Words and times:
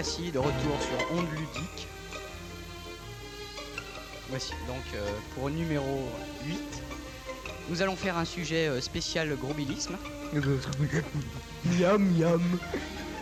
voici 0.00 0.30
de 0.30 0.38
retour 0.38 0.76
sur 0.80 1.12
Onde 1.12 1.26
Ludique. 1.32 1.88
Voici 4.28 4.52
donc 4.68 4.84
euh, 4.94 5.10
pour 5.34 5.50
numéro 5.50 6.08
8. 6.46 6.56
Nous 7.68 7.82
allons 7.82 7.96
faire 7.96 8.16
un 8.16 8.24
sujet 8.24 8.68
euh, 8.68 8.80
spécial 8.80 9.34
grobilisme. 9.34 9.96
Miam 11.64 12.00
miam. 12.16 12.40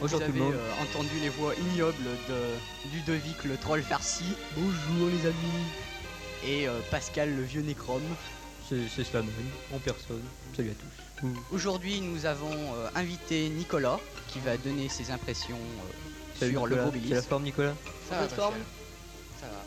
Vous 0.02 0.14
avez 0.16 0.38
euh, 0.38 0.82
entendu 0.82 1.18
les 1.22 1.30
voix 1.30 1.54
ignobles 1.54 2.10
de 2.28 2.92
Ludovic 2.92 3.45
le 3.45 3.56
troll 3.56 3.80
farci 3.80 4.24
Bonjour 4.54 5.08
les 5.08 5.26
amis. 5.26 5.64
et 6.46 6.68
euh, 6.68 6.80
Pascal 6.90 7.34
le 7.34 7.42
vieux 7.42 7.62
nécrome. 7.62 8.02
C'est 8.68 9.02
cela 9.04 9.22
même, 9.22 9.32
en 9.72 9.78
personne. 9.78 10.20
Salut 10.54 10.72
à 10.72 10.74
tous. 10.74 11.06
Aujourd'hui, 11.52 12.00
nous 12.02 12.26
avons 12.26 12.52
euh, 12.52 12.88
invité 12.95 13.48
Nicolas 13.48 13.98
qui 14.28 14.40
va 14.40 14.56
donner 14.56 14.88
ses 14.88 15.10
impressions 15.10 15.56
euh, 15.56 16.15
sur 16.38 16.66
le 16.66 16.76
grobilisme. 16.76 17.08
C'est 17.08 17.14
la 17.14 17.22
forme 17.22 17.42
Nicolas 17.45 17.74
Ça 18.08 18.20
Votre 18.22 18.34
forme 18.34 18.54
Ça 19.40 19.46
va. 19.46 19.64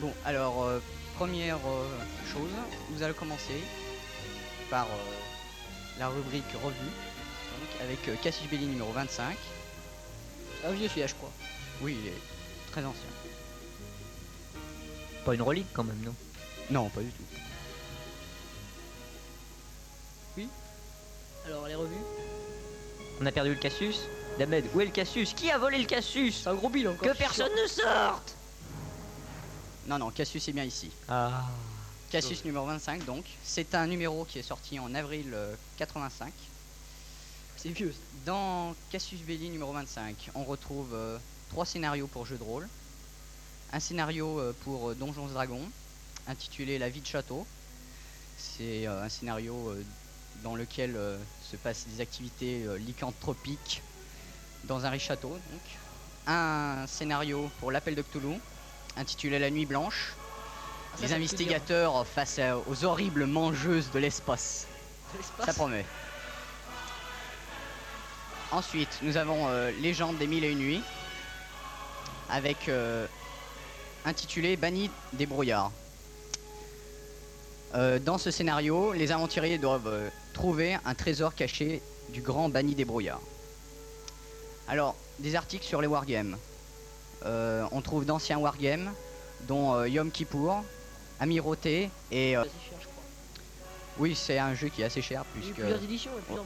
Bon, 0.00 0.12
alors, 0.24 0.64
euh, 0.64 0.80
première 1.16 1.56
euh, 1.56 1.88
chose, 2.32 2.50
nous 2.90 3.02
allons 3.02 3.14
commencer 3.14 3.62
par 4.70 4.86
euh, 4.86 5.98
la 5.98 6.08
rubrique 6.08 6.44
revue, 6.62 6.74
donc 6.74 7.80
avec 7.80 8.08
euh, 8.08 8.16
Cassius 8.22 8.48
Belli 8.50 8.66
numéro 8.66 8.92
25. 8.92 9.36
Un 10.66 10.72
vieux 10.72 10.88
celui-là, 10.88 11.06
je 11.06 11.14
crois. 11.14 11.32
Oui, 11.80 11.96
il 12.00 12.08
est 12.08 12.72
très 12.72 12.84
ancien. 12.84 13.02
Pas 15.24 15.34
une 15.34 15.42
relique 15.42 15.68
quand 15.72 15.84
même, 15.84 16.00
non? 16.04 16.14
Non, 16.70 16.88
pas 16.88 17.00
du 17.00 17.10
tout. 17.10 17.22
Alors, 21.46 21.68
les 21.68 21.74
revues? 21.74 21.94
On 23.20 23.26
a 23.26 23.30
perdu 23.32 23.50
le 23.50 23.56
Cassius? 23.56 24.00
Damed, 24.38 24.64
où 24.74 24.80
est 24.80 24.86
le 24.86 24.90
Cassius? 24.90 25.32
Qui 25.32 25.50
a 25.50 25.58
volé 25.58 25.78
le 25.78 25.84
Cassius? 25.84 26.42
C'est 26.42 26.48
un 26.48 26.54
gros 26.54 26.68
bill 26.68 26.88
encore. 26.88 27.12
Que 27.12 27.16
personne 27.16 27.52
ne 27.60 27.68
sorte 27.68 28.34
Non, 29.86 29.98
non, 29.98 30.10
Cassius 30.10 30.48
est 30.48 30.52
bien 30.52 30.64
ici. 30.64 30.90
Ah. 31.08 31.44
Cassius 32.10 32.44
numéro 32.44 32.66
25, 32.66 33.04
donc. 33.04 33.24
C'est 33.44 33.74
un 33.74 33.86
numéro 33.86 34.24
qui 34.24 34.38
est 34.40 34.42
sorti 34.42 34.78
en 34.78 34.92
avril 34.94 35.30
euh, 35.32 35.54
85. 35.76 36.32
C'est 37.56 37.68
vieux. 37.68 37.94
Dans 38.26 38.74
Cassius 38.90 39.20
Belli 39.20 39.50
numéro 39.50 39.72
25, 39.72 40.30
on 40.34 40.44
retrouve 40.44 40.90
euh, 40.94 41.18
trois 41.50 41.64
scénarios 41.64 42.08
pour 42.08 42.26
jeux 42.26 42.38
de 42.38 42.42
rôle. 42.42 42.68
Un 43.72 43.80
scénario 43.80 44.38
euh, 44.40 44.54
pour 44.64 44.90
euh, 44.90 44.94
Donjons 44.94 45.28
et 45.28 45.32
Dragons, 45.32 45.68
intitulé 46.26 46.78
La 46.78 46.88
vie 46.88 47.00
de 47.00 47.06
château. 47.06 47.46
C'est 48.36 48.86
euh, 48.86 49.04
un 49.04 49.08
scénario 49.08 49.54
euh, 49.68 49.84
dans 50.42 50.56
lequel 50.56 50.96
euh, 50.96 51.18
se 51.50 51.56
passent 51.56 51.86
des 51.86 52.00
activités 52.00 52.64
euh, 52.64 52.78
lycanthropiques 52.78 53.82
dans 54.66 54.84
un 54.84 54.90
riche 54.90 55.06
château. 55.06 55.30
Donc. 55.30 55.60
Un 56.26 56.86
scénario 56.86 57.50
pour 57.60 57.70
l'Appel 57.70 57.94
de 57.94 58.02
Cthulhu, 58.02 58.38
intitulé 58.96 59.38
La 59.38 59.50
nuit 59.50 59.66
blanche. 59.66 60.14
Ah, 60.94 60.98
Les 61.02 61.12
investigateurs 61.12 62.06
face 62.06 62.38
à- 62.38 62.56
aux 62.58 62.84
horribles 62.84 63.26
mangeuses 63.26 63.90
de 63.90 63.98
l'espace. 63.98 64.66
Ça 65.44 65.52
promet. 65.52 65.84
Ensuite, 68.52 68.98
nous 69.02 69.16
avons 69.16 69.48
euh, 69.48 69.70
Légende 69.80 70.16
des 70.18 70.26
mille 70.26 70.44
et 70.44 70.50
une 70.52 70.58
nuits, 70.58 70.82
avec 72.30 72.68
euh, 72.68 73.06
intitulé 74.04 74.56
Banni 74.56 74.90
des 75.12 75.26
brouillards. 75.26 75.72
Euh, 77.74 77.98
dans 77.98 78.18
ce 78.18 78.30
scénario, 78.30 78.92
les 78.92 79.10
aventuriers 79.10 79.58
doivent 79.58 80.10
trouver 80.32 80.78
un 80.84 80.94
trésor 80.94 81.34
caché 81.34 81.82
du 82.10 82.20
grand 82.22 82.48
banni 82.48 82.74
des 82.76 82.84
brouillards. 82.84 83.20
Alors, 84.68 84.94
des 85.18 85.34
articles 85.34 85.64
sur 85.64 85.80
les 85.80 85.86
wargames. 85.86 86.36
Euh, 87.24 87.66
on 87.72 87.80
trouve 87.80 88.04
d'anciens 88.04 88.38
wargames, 88.38 88.92
dont 89.42 89.74
euh, 89.74 89.88
Yom 89.88 90.10
Kippour, 90.10 90.62
Amirauté 91.20 91.90
et... 92.10 92.36
euh, 92.36 92.42
cher, 92.44 92.78
oui, 93.98 94.16
c'est 94.16 94.38
un 94.38 94.54
jeu 94.54 94.68
qui 94.68 94.82
est 94.82 94.86
assez 94.86 95.00
cher, 95.02 95.24
Il 95.36 95.42
y 95.42 95.44
a 95.44 95.48
eu 95.48 95.52
puisque... 95.52 95.60
plusieurs 95.60 95.84
éditions 95.84 96.10
et 96.18 96.22
plusieurs 96.22 96.44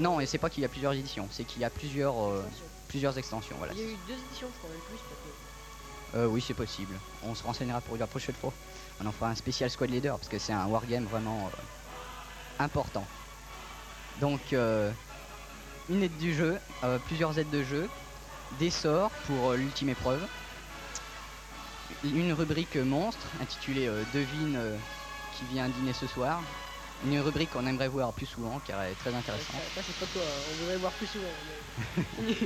Non, 0.00 0.20
et 0.20 0.26
c'est 0.26 0.38
pas 0.38 0.50
qu'il 0.50 0.62
y 0.62 0.66
a 0.66 0.68
plusieurs 0.68 0.92
éditions, 0.92 1.28
c'est 1.30 1.44
qu'il 1.44 1.62
y 1.62 1.64
a 1.64 1.70
plusieurs, 1.70 2.14
euh, 2.20 2.38
extensions. 2.40 2.64
plusieurs 2.88 3.18
extensions. 3.18 3.56
Voilà. 3.58 3.72
Il 3.74 3.78
y 3.78 3.82
a 3.82 3.86
eu 3.86 3.96
deux 4.08 4.14
éditions, 4.14 4.48
je 4.52 4.58
crois, 4.58 4.70
même 4.70 4.80
plus. 4.88 4.96
peut-être. 4.96 6.16
Euh, 6.16 6.26
oui, 6.26 6.42
c'est 6.44 6.54
possible. 6.54 6.92
On 7.24 7.36
se 7.36 7.44
renseignera 7.44 7.80
pour 7.80 7.96
la 7.96 8.08
prochaine 8.08 8.34
fois. 8.34 8.52
On 9.00 9.06
en 9.06 9.12
fera 9.12 9.30
un 9.30 9.36
spécial 9.36 9.70
Squad 9.70 9.90
Leader 9.90 10.16
parce 10.18 10.28
que 10.28 10.38
c'est 10.40 10.52
un 10.52 10.66
wargame 10.66 11.04
vraiment 11.04 11.48
important. 12.58 13.06
Donc, 14.20 14.40
euh, 14.52 14.90
une 15.90 16.02
aide 16.04 16.16
du 16.18 16.32
jeu, 16.32 16.58
euh, 16.84 16.98
plusieurs 17.06 17.38
aides 17.38 17.50
de 17.50 17.62
jeu, 17.64 17.88
des 18.58 18.70
sorts 18.70 19.10
pour 19.26 19.50
euh, 19.50 19.56
l'ultime 19.56 19.90
épreuve, 19.90 20.24
une 22.04 22.32
rubrique 22.32 22.76
monstre 22.76 23.26
intitulée 23.42 23.88
euh, 23.88 24.02
Devine 24.14 24.58
qui 25.36 25.44
vient 25.52 25.68
dîner 25.68 25.92
ce 25.92 26.06
soir. 26.06 26.40
Une 27.04 27.18
rubrique 27.20 27.50
qu'on 27.50 27.66
aimerait 27.66 27.88
voir 27.88 28.12
plus 28.12 28.26
souvent 28.26 28.60
car 28.66 28.80
elle 28.82 28.92
est 28.92 28.96
très 28.96 29.14
intéressante. 29.14 29.56
Ça, 29.74 29.82
ça, 29.82 29.86
c'est 29.86 29.96
pas 30.06 30.12
toi, 30.12 30.22
hein. 30.22 30.40
on 30.50 30.54
voudrait 30.60 30.76
voir 30.76 30.92
plus 30.92 31.06
souvent. 31.06 31.26
mais- 32.22 32.36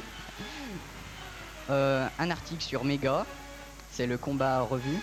un 2.18 2.30
article 2.30 2.62
sur 2.62 2.84
Mega, 2.84 3.26
c'est 3.90 4.06
le 4.06 4.16
combat 4.16 4.60
revu, 4.60 4.96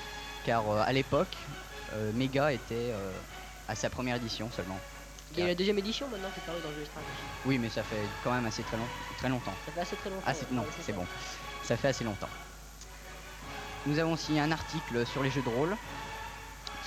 car 0.46 0.70
à 0.72 0.94
l'époque, 0.94 1.36
Mega 2.14 2.54
était 2.54 2.94
à 3.68 3.76
sa 3.76 3.90
première 3.90 4.16
édition 4.16 4.50
seulement. 4.56 4.80
Il 5.34 5.40
y 5.40 5.42
a 5.42 5.46
eu 5.46 5.48
la 5.50 5.56
deuxième 5.56 5.78
édition 5.80 6.08
maintenant 6.10 6.30
qui 6.34 6.40
est 6.40 6.44
parue 6.46 6.60
dans 6.62 6.70
le 6.70 6.76
jeu 6.76 6.82
aussi. 6.82 6.92
Oui, 7.46 7.58
mais 7.58 7.70
ça 7.70 7.84
fait 7.84 8.04
quand 8.24 8.32
même 8.34 8.46
assez 8.46 8.64
très, 8.64 8.78
long- 8.78 8.88
très 9.18 9.30
longtemps. 9.30 9.54
Ça 9.66 9.72
fait 9.72 9.80
assez 9.82 9.96
très 9.96 10.10
longtemps. 10.10 10.24
Ah, 10.28 10.32
ouais. 10.34 10.48
non, 10.52 10.66
c'est 10.82 10.94
bon. 10.94 11.06
Ça 11.64 11.78
fait 11.78 11.88
assez 11.90 12.04
longtemps. 12.04 12.30
Nous 13.86 13.98
avons 13.98 14.14
aussi 14.14 14.38
un 14.40 14.52
article 14.52 15.06
sur 15.08 15.24
les 15.24 15.32
jeux 15.32 15.42
de 15.42 15.50
rôle, 15.50 15.76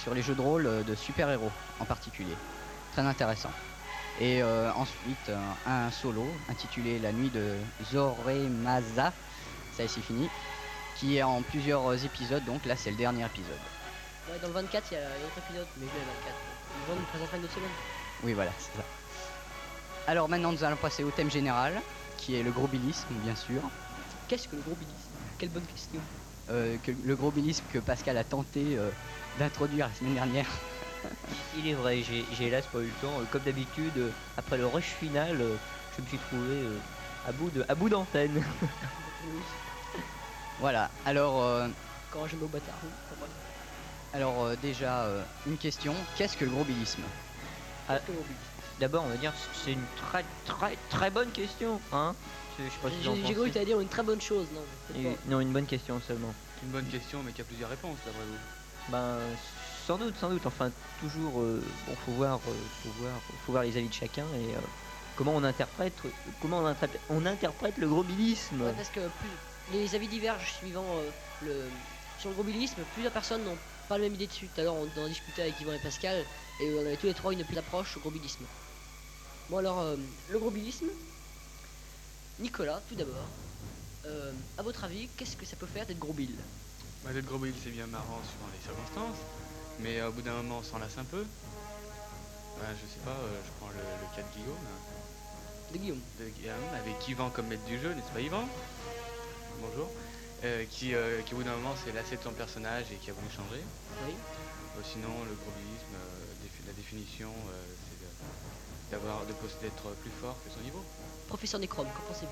sur 0.02 0.14
les 0.14 0.22
jeux 0.22 0.34
de 0.34 0.40
rôle 0.40 0.66
euh, 0.66 0.82
de 0.82 0.94
super-héros 0.94 1.50
en 1.80 1.84
particulier. 1.84 2.34
Très 2.92 3.02
intéressant. 3.02 3.50
Et 4.20 4.42
euh, 4.42 4.70
ensuite, 4.74 5.28
euh, 5.28 5.36
un 5.66 5.90
solo 5.90 6.24
intitulé 6.48 6.98
La 7.00 7.10
nuit 7.12 7.30
de 7.30 7.56
Zoremaza, 7.90 9.12
ça 9.76 9.82
y 9.82 9.86
est, 9.86 9.88
c'est 9.88 10.02
fini, 10.02 10.28
qui 10.96 11.16
est 11.16 11.22
en 11.24 11.42
plusieurs 11.42 12.04
épisodes, 12.04 12.44
donc 12.44 12.64
là 12.66 12.76
c'est 12.76 12.90
le 12.90 12.96
dernier 12.96 13.24
épisode. 13.26 13.58
Ouais, 14.30 14.38
dans 14.40 14.48
le 14.48 14.54
24, 14.54 14.86
il 14.92 14.94
y 14.94 14.96
a 14.98 15.00
un 15.00 15.26
autre 15.26 15.38
épisode, 15.48 15.66
mais 15.78 15.86
je 15.88 15.92
l'ai 15.94 16.00
le 16.00 16.06
24. 16.06 16.36
Yvonne 16.86 16.98
nous 17.00 17.06
présentera 17.06 17.36
une 17.38 17.44
autre 17.44 17.54
semaine. 17.54 17.70
Oui, 18.24 18.32
voilà, 18.32 18.50
c'est 18.58 18.76
ça. 18.76 18.84
Alors 20.06 20.28
maintenant, 20.28 20.52
nous 20.52 20.64
allons 20.64 20.76
passer 20.76 21.04
au 21.04 21.10
thème 21.10 21.30
général, 21.30 21.80
qui 22.18 22.34
est 22.36 22.42
le 22.42 22.50
grobilisme, 22.50 23.14
bien 23.22 23.34
sûr. 23.34 23.60
Qu'est-ce 24.28 24.48
que 24.48 24.56
le 24.56 24.62
gros 24.62 24.74
bilisme? 24.74 25.10
Quelle 25.38 25.50
bonne 25.50 25.66
question. 25.66 26.00
Euh, 26.50 26.76
que 26.82 26.92
le 26.92 27.16
grobilisme 27.16 27.64
que 27.72 27.78
Pascal 27.78 28.16
a 28.18 28.24
tenté 28.24 28.76
euh, 28.76 28.90
d'introduire 29.38 29.88
la 29.88 29.94
semaine 29.94 30.14
dernière. 30.14 30.46
Il 31.56 31.68
est 31.68 31.74
vrai, 31.74 32.02
j'ai 32.02 32.24
hélas 32.46 32.66
pas 32.66 32.78
eu 32.80 32.86
le 32.86 32.90
temps. 33.00 33.20
Euh, 33.20 33.24
Comme 33.30 33.42
d'habitude, 33.42 34.12
après 34.36 34.56
le 34.56 34.66
rush 34.66 34.84
final, 35.00 35.36
je 35.96 36.02
me 36.02 36.06
suis 36.06 36.18
trouvé 36.18 36.52
euh, 36.52 36.78
à 37.28 37.32
bout 37.32 37.50
de 37.50 37.64
à 37.68 37.74
bout 37.74 37.88
d'antenne. 37.88 38.42
Oui, 39.26 39.40
Voilà, 40.60 40.90
alors, 41.04 41.42
euh, 41.42 41.68
quand 42.10 42.26
je 42.26 42.36
me 42.36 42.46
bâtard. 42.46 42.74
alors 44.12 44.44
euh, 44.44 44.56
déjà, 44.62 45.02
euh, 45.04 45.22
une 45.46 45.58
question, 45.58 45.94
qu'est-ce 46.16 46.36
que 46.36 46.44
le 46.44 46.50
grobilisme 46.52 47.02
Ah. 47.88 47.98
D'abord, 48.80 49.04
on 49.04 49.08
va 49.08 49.16
dire 49.16 49.32
c'est 49.64 49.72
une 49.72 49.84
très 49.96 50.24
très 50.44 50.76
très 50.90 51.10
bonne 51.10 51.30
question, 51.30 51.80
hein. 51.92 52.14
Je, 52.58 52.64
je 52.64 52.70
sais 52.70 52.78
pas 52.82 52.88
si 52.90 53.24
J'ai 53.26 53.34
cru 53.34 53.50
que 53.50 53.64
dire 53.64 53.80
une 53.80 53.88
très 53.88 54.02
bonne 54.02 54.20
chose, 54.20 54.46
non 54.54 55.00
Et-. 55.00 55.16
Non, 55.26 55.40
une 55.40 55.52
bonne 55.52 55.66
question 55.66 56.00
seulement. 56.06 56.32
C'est 56.58 56.66
une 56.66 56.72
bonne 56.72 56.86
question, 56.86 57.22
mais 57.24 57.32
qui 57.32 57.40
a 57.40 57.44
plusieurs 57.44 57.70
réponses, 57.70 57.98
d'après 58.04 58.22
vous. 58.22 58.92
Ben, 58.92 59.18
sans 59.86 59.98
doute, 59.98 60.14
sans 60.16 60.30
doute. 60.30 60.46
Enfin, 60.46 60.70
toujours, 61.00 61.40
euh, 61.40 61.62
bon, 61.86 61.94
faut 62.06 62.12
voir, 62.12 62.38
euh, 62.48 62.52
faut 62.82 62.90
voir, 63.00 63.12
faut 63.44 63.52
voir 63.52 63.64
les 63.64 63.76
avis 63.76 63.88
de 63.88 63.94
chacun 63.94 64.24
et 64.34 64.54
euh, 64.54 64.58
comment 65.16 65.34
on 65.34 65.44
interprète, 65.44 65.94
comment 66.40 66.58
on 66.58 66.66
interprète, 66.66 67.00
on 67.10 67.26
interprète 67.26 67.76
le 67.78 67.88
grobilisme. 67.88 68.62
Ouais, 68.62 68.72
parce 68.76 68.88
que 68.88 69.00
plus, 69.00 69.30
les 69.72 69.94
avis 69.94 70.08
divergent 70.08 70.52
suivant 70.58 70.84
euh, 70.84 71.10
le 71.42 71.64
sur 72.18 72.30
le 72.30 72.34
grobilisme. 72.34 72.82
Plusieurs 72.92 73.12
personnes 73.12 73.44
n'ont 73.44 73.58
pas 73.88 73.98
la 73.98 74.04
même 74.04 74.14
idée 74.14 74.26
dessus. 74.26 74.48
Tout 74.54 74.60
à 74.60 74.64
l'heure, 74.64 74.74
on 74.74 75.00
en 75.00 75.08
discutait 75.08 75.42
avec 75.42 75.60
Yvan 75.60 75.72
et 75.72 75.78
Pascal 75.78 76.24
et 76.60 76.74
on 76.74 76.80
avait 76.80 76.96
tous 76.96 77.06
les 77.06 77.14
trois 77.14 77.32
une 77.32 77.44
plus 77.44 77.58
approche 77.58 77.96
au 77.96 78.00
grobilisme. 78.00 78.44
Bon 79.50 79.58
alors, 79.58 79.80
euh, 79.80 79.96
le 80.30 80.38
grobilisme. 80.38 80.86
Nicolas, 82.40 82.80
tout 82.88 82.94
d'abord. 82.94 83.14
euh, 84.06 84.32
à 84.58 84.62
votre 84.62 84.84
avis, 84.84 85.08
qu'est-ce 85.16 85.36
que 85.36 85.46
ça 85.46 85.56
peut 85.56 85.66
faire 85.66 85.86
d'être 85.86 85.98
grobil 85.98 86.34
Bah, 87.04 87.12
d'être 87.12 87.26
gros 87.26 87.38
c'est 87.62 87.70
bien 87.70 87.86
marrant 87.86 88.20
suivant 88.24 88.50
les 88.52 88.62
circonstances, 88.62 89.22
mais 89.80 90.00
euh, 90.00 90.08
au 90.08 90.12
bout 90.12 90.22
d'un 90.22 90.34
moment, 90.34 90.58
on 90.58 90.62
s'en 90.62 90.78
lasse 90.78 90.98
un 90.98 91.04
peu. 91.04 91.24
Bah, 92.58 92.66
je 92.72 92.86
sais 92.92 93.00
pas, 93.04 93.16
je 93.44 93.50
prends 93.60 93.68
le, 93.70 93.76
le 93.76 94.16
cas 94.16 94.22
de 94.22 94.34
Guillaume, 94.36 94.56
De 95.72 95.78
Guillaume. 95.78 96.00
de 96.20 96.28
Guillaume, 96.28 96.74
avec 96.74 97.08
Yvan 97.08 97.30
comme 97.30 97.46
maître 97.46 97.64
du 97.64 97.78
jeu, 97.80 97.92
n'est-ce 97.94 98.12
pas 98.12 98.20
Yvan? 98.20 98.48
Bonjour. 99.60 99.88
Euh, 100.44 100.64
qui, 100.68 100.94
euh, 100.94 101.22
qui 101.22 101.32
au 101.32 101.38
bout 101.38 101.42
d'un 101.44 101.56
moment 101.56 101.74
s'est 101.74 101.92
lassé 101.92 102.18
de 102.18 102.22
son 102.22 102.32
personnage 102.32 102.84
et 102.92 102.96
qui 102.96 103.08
a 103.08 103.14
voulu 103.14 103.30
changer. 103.30 103.62
Oui. 104.06 104.12
Euh, 104.12 104.80
sinon, 104.82 105.08
le 105.24 105.34
grobilisme, 105.40 105.94
euh, 105.94 106.44
défi- 106.44 106.66
la 106.66 106.72
définition, 106.74 107.30
euh, 107.48 107.64
c'est 107.88 108.92
d'avoir 108.92 109.24
de 109.24 109.32
posséder 109.32 109.62
d'être 109.70 109.88
plus 110.02 110.10
fort 110.20 110.36
que 110.44 110.50
son 110.52 110.60
niveau. 110.60 110.84
Professeur 111.28 111.60
Necrom, 111.60 111.86
qu'en 111.86 112.12
pensez-vous? 112.12 112.30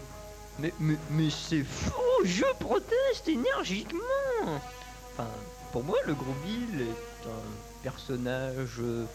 Mais, 0.59 0.75
mais, 0.79 0.99
mais 1.09 1.31
c'est 1.31 1.65
faux, 1.65 2.23
je 2.25 2.45
proteste 2.59 3.29
énergiquement. 3.29 4.03
Enfin, 4.45 5.31
pour 5.73 5.83
moi, 5.83 5.97
le 6.05 6.15
gros 6.15 6.35
Bill 6.45 6.83
est 6.83 7.29
un 7.29 7.83
personnage, 7.83 8.79
euh, 8.81 9.07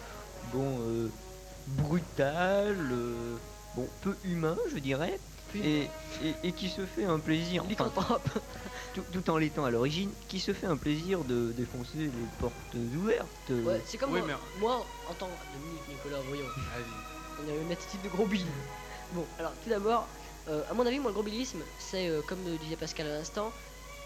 bon, 0.52 0.80
euh, 0.82 1.12
brutal, 1.68 2.76
euh, 2.92 3.36
bon, 3.76 3.88
peu 4.02 4.16
humain, 4.24 4.58
je 4.74 4.80
dirais, 4.80 5.20
et, 5.56 5.90
et, 6.24 6.36
et 6.44 6.52
qui 6.52 6.70
se 6.70 6.86
fait 6.86 7.06
un 7.06 7.20
plaisir, 7.20 7.64
enfin, 7.80 8.20
tout, 8.94 9.04
tout 9.12 9.30
en 9.30 9.38
l'étant 9.38 9.66
à 9.66 9.72
l'origine, 9.72 10.12
qui 10.28 10.40
se 10.40 10.54
fait 10.54 10.68
un 10.68 10.78
plaisir 10.78 11.24
de 11.24 11.52
défoncer 11.52 11.98
les 11.98 12.12
portes 12.40 12.54
ouvertes. 12.96 13.28
Ouais, 13.50 13.82
c'est 13.86 13.98
comme 13.98 14.12
Oui, 14.12 14.20
moi, 14.20 14.28
mais- 14.28 14.60
moi, 14.60 14.86
en 15.10 15.14
tant 15.14 15.28
que 15.28 15.58
Dominique 15.60 15.88
Nicolas, 15.90 16.20
voyons, 16.28 16.46
on 17.44 17.50
a 17.50 17.56
une 17.62 17.72
attitude 17.72 18.02
de 18.02 18.10
gros 18.10 18.26
bill. 18.26 18.46
Bon, 19.14 19.26
alors 19.40 19.54
tout 19.64 19.70
d'abord, 19.70 20.08
euh, 20.50 20.64
à 20.70 20.74
mon 20.74 20.86
avis, 20.86 21.00
moi, 21.00 21.10
le 21.12 21.14
gros 21.14 21.24
billisme, 21.24 21.60
c'est 21.80 22.10
euh, 22.10 22.22
comme 22.22 22.44
le 22.46 22.58
disait 22.58 22.76
Pascal 22.76 23.08
à 23.08 23.18
l'instant, 23.18 23.52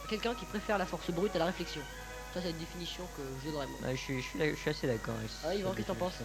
quelqu'un 0.09 0.35
qui 0.35 0.45
préfère 0.45 0.77
la 0.77 0.85
force 0.85 1.09
brute 1.11 1.35
à 1.35 1.39
la 1.39 1.45
réflexion. 1.45 1.81
Ça, 2.33 2.41
c'est 2.41 2.51
une 2.51 2.57
définition 2.57 3.03
que 3.17 3.21
je 3.43 3.49
donnerais 3.49 3.67
moi. 3.67 3.77
Ouais, 3.89 3.95
je, 3.95 4.01
suis, 4.01 4.21
je, 4.21 4.27
suis, 4.27 4.39
d'ac- 4.39 4.51
je 4.51 4.59
suis 4.59 4.69
assez 4.69 4.87
d'accord. 4.87 5.15
avec 5.17 5.29
Ah, 5.43 5.53
Yvan, 5.55 5.71
qu'est-ce 5.71 5.81
que 5.87 5.91
t'en 5.91 5.95
penses? 5.95 6.19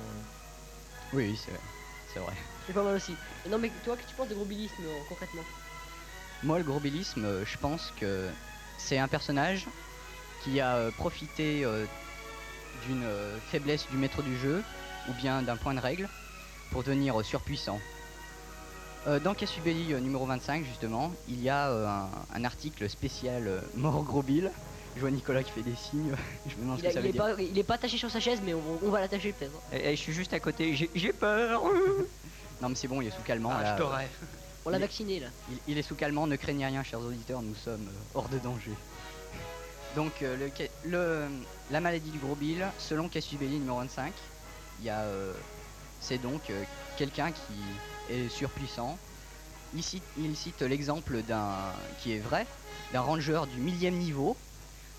Oui, 1.13 1.31
oui, 1.31 1.41
c'est 1.43 1.53
c'est 2.17 2.23
vrai. 2.23 2.35
C'est 2.67 2.73
pas 2.73 2.83
mal 2.83 2.97
aussi. 2.97 3.15
Non, 3.49 3.59
mais 3.59 3.71
toi, 3.85 3.97
que 3.97 4.03
tu 4.03 4.15
penses 4.15 4.29
de 4.29 4.35
gros 4.35 4.45
billisme 4.45 4.83
euh, 4.85 4.99
concrètement? 5.09 5.43
Moi, 6.43 6.59
le 6.59 6.65
grobilisme, 6.65 7.25
euh, 7.25 7.45
je 7.45 7.59
pense 7.59 7.93
que 8.01 8.29
c'est 8.79 8.99
un 8.99 9.09
personnage 9.09 9.67
qui 10.43 10.61
a 10.61 10.77
euh, 10.77 10.91
profité 10.91 11.67
d'une 12.87 13.07
faiblesse 13.51 13.87
du 13.91 13.97
maître 13.97 14.23
du 14.23 14.37
jeu 14.39 14.63
ou 15.09 15.13
bien 15.15 15.43
d'un 15.43 15.57
point 15.57 15.75
de 15.75 15.81
règle 15.81 16.09
pour 16.71 16.83
devenir 16.83 17.25
surpuissant. 17.25 17.81
Dans 19.23 19.35
Cassubelli 19.35 19.95
numéro 20.03 20.27
25, 20.27 20.65
justement, 20.65 21.13
il 21.29 21.41
y 21.41 21.49
a 21.49 21.71
un, 21.71 22.09
un 22.35 22.45
article 22.45 22.91
spécial 22.91 23.63
mort 23.75 24.03
gros 24.03 24.23
Bill. 24.23 24.51
Je 24.97 25.01
vois 25.03 25.11
Nicolas 25.11 25.43
qui 25.43 25.53
fait 25.53 25.63
des 25.63 25.75
signes. 25.77 26.13
je 26.47 26.57
me 26.57 26.63
demande 26.63 26.79
ce 26.79 26.83
il, 26.83 26.85
que 26.85 26.89
a- 26.89 26.93
ça 26.93 27.01
il 27.01 27.03
veut 27.03 27.09
est 27.11 27.13
dire. 27.13 27.23
pas, 27.23 27.43
il 27.43 27.59
est 27.59 27.63
pas 27.65 27.75
attaché 27.75 27.99
sur 27.99 28.11
sa 28.11 28.19
chaise, 28.19 28.41
mais 28.45 28.55
on, 28.55 28.63
on 28.83 28.91
va 28.91 29.01
l'attacher 29.01 29.33
peut-être. 29.33 29.53
Eh, 29.73 29.81
eh, 29.93 29.97
je 29.97 30.01
suis 30.01 30.13
juste 30.15 30.33
à 30.33 30.41
côté, 30.41 30.75
j'ai- 30.75 31.13
peur. 31.13 31.63
Non, 32.63 32.71
mais 32.71 32.75
c'est 32.75 32.89
bon, 32.89 33.03
il 33.03 33.09
est 33.09 33.11
sous 33.11 33.21
calmant. 33.21 33.51
Ah, 33.55 33.63
là. 33.63 33.77
je 33.77 33.83
t'aurais. 33.83 34.09
On 34.65 34.71
l'a 34.71 34.79
vacciné 34.79 35.21
là. 35.21 35.27
Il, 35.51 35.59
il 35.69 35.79
est 35.79 35.83
sous 35.83 35.95
calmant, 35.95 36.27
ne 36.27 36.37
craignez 36.37 36.65
rien, 36.65 36.83
chers 36.83 37.01
auditeurs, 37.01 37.43
nous 37.43 37.55
sommes 37.55 37.87
euh, 37.87 38.19
hors 38.19 38.31
de 38.31 38.39
danger. 38.39 38.71
Donc, 39.95 40.23
euh, 40.23 40.49
le, 40.87 41.27
la 41.71 41.81
maladie 41.81 42.11
du 42.11 42.19
gros 42.19 42.35
Bill, 42.35 42.67
selon 42.79 43.11
Cassubelli 43.11 43.59
numéro 43.59 43.77
25, 43.81 44.11
il 44.81 44.87
y 44.87 44.89
a, 44.91 45.01
euh, 45.01 45.35
c'est 46.01 46.17
donc 46.21 46.49
euh, 46.49 46.63
quelqu'un 46.97 47.31
qui 47.31 48.15
est 48.15 48.29
surpuissant. 48.31 48.99
Il 49.75 49.83
cite, 49.83 50.03
il 50.19 50.35
cite 50.35 50.63
l'exemple 50.63 51.23
d'un 51.23 51.57
qui 52.01 52.13
est 52.15 52.19
vrai, 52.21 52.47
d'un 52.95 53.01
ranger 53.03 53.43
du 53.55 53.61
millième 53.61 53.95
niveau, 53.97 54.35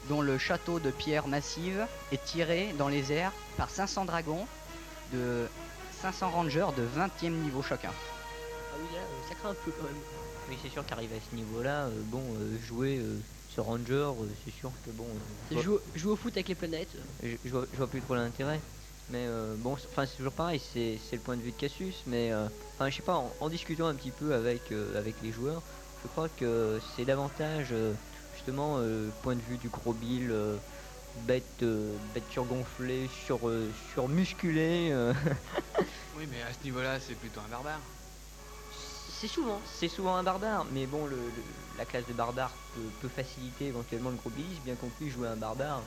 dont 0.10 0.22
le 0.22 0.38
château 0.38 0.80
de 0.80 0.92
pierre 0.92 1.28
massive 1.28 1.86
est 2.12 2.24
tiré 2.24 2.74
dans 2.78 2.88
les 2.88 3.12
airs 3.12 3.34
par 3.58 3.70
500 3.70 4.06
dragons 4.06 4.48
de 5.12 5.48
500 5.92 6.30
rangers 6.30 6.68
de 6.78 6.84
20e 6.84 7.32
niveau 7.42 7.62
chacun. 7.62 7.92
Ah 7.92 8.76
oui, 8.80 8.88
là, 8.94 9.00
euh, 9.00 9.22
ça 9.28 9.36
craint 9.36 9.50
un 9.50 9.54
peu 9.56 9.72
quand 9.72 9.84
même. 9.84 9.96
Oui, 10.50 10.58
c'est 10.62 10.70
sûr 10.70 10.86
qu'arrivé 10.86 11.18
à 11.18 11.20
ce 11.20 11.36
niveau-là, 11.36 11.88
euh, 11.88 12.04
bon, 12.04 12.36
euh, 12.36 12.58
jouer 12.60 12.98
euh, 13.00 13.20
ce 13.48 13.60
ranger, 13.60 13.94
euh, 13.94 14.30
c'est 14.46 14.52
sûr 14.52 14.72
que 14.86 14.92
bon, 14.92 15.08
euh, 15.52 15.60
Jouer, 15.62 15.80
jouer 15.96 16.12
au 16.12 16.16
foot 16.16 16.36
avec 16.38 16.48
les 16.48 16.56
planètes. 16.56 16.98
je- 17.24 17.36
je 17.44 17.50
vois- 17.52 17.66
je 17.72 17.78
vois 17.78 17.90
plus 17.90 18.02
trop 18.02 18.16
l'intérêt. 18.16 18.62
Mais 19.10 19.26
euh, 19.26 19.56
bon, 19.58 19.78
c'est- 19.78 19.88
enfin 19.88 20.06
c'est 20.06 20.18
toujours 20.18 20.34
pareil, 20.34 20.60
c'est 20.60 20.98
c'est 20.98 21.16
le 21.16 21.22
point 21.22 21.38
de 21.38 21.42
vue 21.42 21.52
de 21.52 21.56
Cassius, 21.58 22.04
mais 22.06 22.32
euh, 22.34 22.48
enfin 22.76 22.90
je 22.90 22.98
sais 22.98 23.02
pas, 23.04 23.16
en, 23.16 23.34
en 23.40 23.48
discutant 23.50 23.88
un 23.88 23.96
petit 23.96 24.12
peu 24.12 24.34
avec 24.34 24.70
euh, 24.74 24.98
avec 25.00 25.16
les 25.22 25.32
joueurs, 25.32 25.64
je 26.04 26.08
crois 26.10 26.28
que 26.28 26.78
c'est 26.96 27.06
davantage 27.06 27.70
euh, 27.72 27.94
justement 28.48 28.78
euh, 28.80 29.10
point 29.24 29.36
de 29.36 29.42
vue 29.42 29.58
du 29.58 29.68
gros 29.68 29.92
Bill, 29.94 30.32
euh, 30.32 30.58
bête 31.28 31.44
euh, 31.64 31.98
bête 32.14 32.24
surgonflée, 32.32 33.10
sur 33.10 33.50
euh, 33.50 33.70
surmusculée. 33.92 34.90
euh, 34.94 35.14
Oui, 36.18 36.26
mais 36.32 36.42
à 36.44 36.54
ce 36.54 36.64
niveau-là, 36.64 36.98
c'est 37.02 37.16
plutôt 37.16 37.42
un 37.42 37.50
barbare. 37.50 37.82
C'est 38.72 39.28
souvent. 39.28 39.60
C'est 39.66 39.90
souvent 39.90 40.16
un 40.16 40.24
barbare, 40.24 40.66
mais 40.72 40.86
bon, 40.88 41.06
le, 41.08 41.18
le- 41.18 41.44
la 41.78 41.84
classe 41.86 42.06
de 42.08 42.14
barbare 42.14 42.54
peut, 42.74 42.90
peut 43.02 43.10
faciliter 43.10 43.66
éventuellement 43.66 44.12
le 44.12 44.16
gros 44.16 44.30
bien 44.30 44.76
qu'on 44.76 44.88
puisse 44.90 45.14
jouer 45.14 45.28
un 45.28 45.36
barbare 45.36 45.84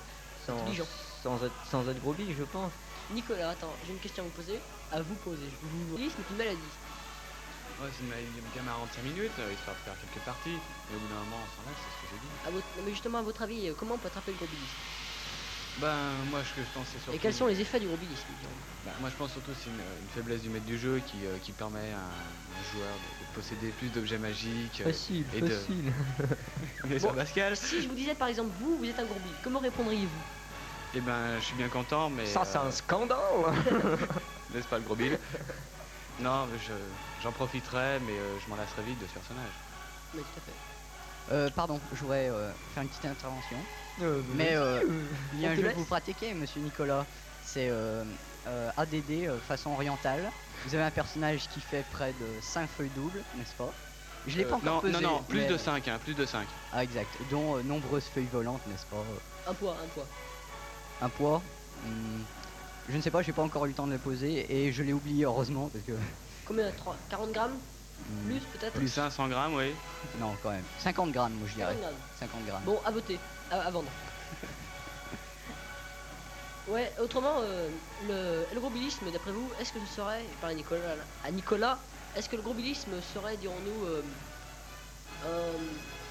sans, 0.46 0.58
sans, 1.22 1.42
être, 1.42 1.54
sans 1.70 1.88
être 1.88 2.00
gros 2.00 2.14
je 2.14 2.44
pense. 2.44 2.72
Nicolas, 3.10 3.50
attends, 3.50 3.72
j'ai 3.86 3.92
une 3.92 3.98
question 3.98 4.24
à 4.24 4.26
vous 4.26 4.32
poser. 4.34 4.60
À 4.92 5.00
vous 5.00 5.14
poser. 5.14 5.46
Je 5.50 5.66
vous 5.66 5.96
dis, 5.96 6.10
c'est 6.14 6.30
une 6.30 6.36
maladie. 6.36 6.60
Ouais, 7.78 7.88
c'est 7.92 8.02
une 8.04 8.40
bien 8.52 8.62
marrante 8.62 8.92
5 8.92 9.02
minutes, 9.02 9.38
euh, 9.38 9.52
histoire 9.52 9.76
de 9.76 9.80
faire 9.80 9.94
quelques 10.00 10.24
parties. 10.24 10.60
Mais 10.90 10.96
au 10.96 11.00
bout 11.00 11.08
d'un 11.08 11.20
moment, 11.20 11.44
on 11.44 11.62
s'en 11.62 11.68
lâche, 11.68 11.78
c'est 11.84 11.90
ce 11.90 12.00
que 12.02 12.06
j'ai 12.10 12.18
dit. 12.18 12.28
À 12.46 12.50
votre... 12.50 12.66
mais 12.84 12.90
justement, 12.90 13.18
à 13.18 13.22
votre 13.22 13.42
avis, 13.42 13.68
euh, 13.68 13.74
comment 13.78 13.94
on 13.94 13.98
peut 13.98 14.08
attraper 14.08 14.32
le 14.32 14.36
gros 14.38 14.46
bilisme? 14.46 14.76
Ben, 15.78 16.12
moi, 16.30 16.44
ce 16.44 16.52
que 16.52 16.62
je 16.62 16.68
pense, 16.74 16.88
c'est 16.88 16.98
surtout. 16.98 17.16
Et 17.16 17.18
quels 17.18 17.32
sont 17.32 17.46
les 17.46 17.60
effets 17.60 17.80
du 17.80 17.86
gros 17.86 17.96
bilisme 17.96 18.26
disons? 18.36 18.50
Bah, 18.84 18.92
moi 18.98 19.10
je 19.10 19.16
pense 19.16 19.32
surtout 19.32 19.52
que 19.52 19.56
c'est 19.56 19.68
une, 19.70 19.80
une 20.02 20.08
faiblesse 20.08 20.42
du 20.42 20.48
maître 20.48 20.64
du 20.64 20.78
jeu 20.78 21.00
qui, 21.00 21.26
euh, 21.26 21.38
qui 21.38 21.52
permet 21.52 21.92
à 21.92 21.98
un, 21.98 22.00
un 22.00 22.62
joueur 22.72 22.94
de, 22.94 23.24
de 23.24 23.30
posséder 23.34 23.70
plus 23.72 23.90
d'objets 23.90 24.18
magiques. 24.18 24.80
euh, 24.80 24.84
Facile, 24.84 25.26
et 25.34 25.40
de- 25.40 25.48
facile. 25.48 25.92
sur 26.98 27.10
Bon. 27.10 27.14
Pascal, 27.14 27.56
Si 27.56 27.82
je 27.82 27.88
vous 27.88 27.94
disais 27.94 28.14
par 28.14 28.28
exemple, 28.28 28.50
vous, 28.58 28.78
vous 28.78 28.84
êtes 28.86 28.98
un 28.98 29.04
gros 29.04 29.18
bille, 29.20 29.34
comment 29.42 29.60
répondriez-vous? 29.60 30.12
Eh 30.94 31.00
ben 31.00 31.38
je 31.38 31.44
suis 31.44 31.56
bien 31.56 31.68
content, 31.68 32.10
mais. 32.10 32.26
Ça, 32.26 32.44
c'est 32.44 32.58
un 32.58 32.70
scandale 32.70 33.18
Laisse 34.54 34.66
pas 34.66 34.78
le 34.78 34.84
gros. 34.84 34.96
Non, 36.20 36.46
mais 36.46 36.58
je- 36.58 36.72
j'en 37.22 37.32
profiterai, 37.32 38.00
mais 38.00 38.12
euh, 38.12 38.38
je 38.40 38.48
m'en 38.50 38.56
lasserai 38.56 38.82
vite 38.82 39.00
de 39.00 39.06
ce 39.06 39.12
personnage. 39.14 39.52
Oui, 40.14 40.20
tout 40.22 40.38
à 40.38 40.42
fait. 40.42 41.34
Euh, 41.34 41.50
pardon, 41.50 41.80
je 41.92 42.00
voudrais 42.00 42.28
euh, 42.30 42.50
faire 42.74 42.82
une 42.82 42.88
petite 42.88 43.04
intervention. 43.04 43.56
Euh, 44.02 44.22
Mais 44.34 44.54
euh, 44.54 44.82
il 45.34 45.40
y 45.40 45.46
a 45.46 45.50
un 45.50 45.54
jeu 45.56 45.68
que 45.70 45.76
vous 45.76 45.84
pratiquez, 45.84 46.34
monsieur 46.34 46.60
Nicolas. 46.60 47.06
C'est 47.44 47.68
euh, 47.70 48.04
euh, 48.46 48.70
ADD 48.76 49.10
euh, 49.28 49.38
façon 49.38 49.70
orientale. 49.72 50.30
Vous 50.66 50.74
avez 50.74 50.84
un 50.84 50.90
personnage 50.90 51.48
qui 51.48 51.60
fait 51.60 51.84
près 51.92 52.12
de 52.12 52.26
5 52.40 52.68
feuilles 52.68 52.90
doubles, 52.94 53.22
n'est-ce 53.36 53.54
pas? 53.54 53.72
Je 54.26 54.36
l'ai 54.36 54.44
Euh, 54.44 54.48
pas 54.48 54.56
encore 54.56 54.74
non, 54.74 54.80
pesé, 54.80 54.92
non, 54.92 55.00
non, 55.12 55.22
plus 55.22 55.38
mais- 55.40 55.46
de 55.46 55.56
5, 55.56 55.88
hein, 55.88 55.98
plus 56.02 56.14
de 56.14 56.26
5. 56.26 56.46
Ah, 56.72 56.82
exact. 56.84 57.08
Dont 57.30 57.56
euh, 57.56 57.62
nombreuses 57.62 58.04
feuilles 58.04 58.28
volantes, 58.30 58.60
n'est-ce 58.66 58.84
pas? 58.86 59.02
Un 59.46 59.54
poids, 59.54 59.76
un 59.82 59.88
poids. 59.88 60.06
Un 61.00 61.08
poids? 61.08 61.42
Hmm, 61.84 62.22
Je 62.88 62.96
ne 62.96 63.02
sais 63.02 63.10
pas, 63.10 63.22
j'ai 63.22 63.32
pas 63.32 63.42
encore 63.42 63.66
eu 63.66 63.68
le 63.68 63.74
temps 63.74 63.86
de 63.86 63.92
le 63.92 63.98
poser 63.98 64.46
et 64.52 64.72
je 64.72 64.82
l'ai 64.82 64.92
oublié 64.92 65.24
heureusement 65.24 65.68
parce 65.72 65.84
que. 65.84 65.92
Combien 66.44 66.70
3, 66.72 66.96
40 67.10 67.32
grammes 67.32 67.58
hmm, 68.08 68.26
Plus 68.26 68.40
peut-être 68.40 68.72
Plus 68.72 68.88
500 68.88 69.28
grammes, 69.28 69.54
oui. 69.54 69.72
Non, 70.18 70.34
quand 70.42 70.50
même. 70.50 70.64
50 70.80 71.12
grammes, 71.12 71.34
moi 71.34 71.46
je 71.48 71.54
dirais. 71.54 71.74
40 71.74 71.80
grammes. 71.80 71.94
50 72.18 72.46
grammes. 72.46 72.62
Bon, 72.64 72.80
à 72.84 72.90
voter, 72.90 73.18
à, 73.50 73.60
à 73.60 73.70
vendre. 73.70 73.88
ouais, 76.68 76.92
autrement, 77.00 77.36
euh, 77.42 77.68
le, 78.08 78.54
le 78.54 78.60
gros 78.60 78.70
bilisme, 78.70 79.10
d'après 79.12 79.32
vous, 79.32 79.48
est-ce 79.60 79.72
que 79.72 79.78
ce 79.80 79.94
serait, 79.96 80.22
je 80.22 80.40
parle 80.40 80.52
à 80.52 80.56
Nicolas, 80.56 80.96
là, 80.96 81.02
à 81.24 81.30
Nicolas, 81.30 81.78
est-ce 82.16 82.28
que 82.28 82.36
le 82.36 82.42
gros 82.42 82.54
bilisme 82.54 82.92
serait, 83.14 83.36
dirons-nous, 83.36 83.86
euh, 83.86 84.02
euh, 85.26 85.52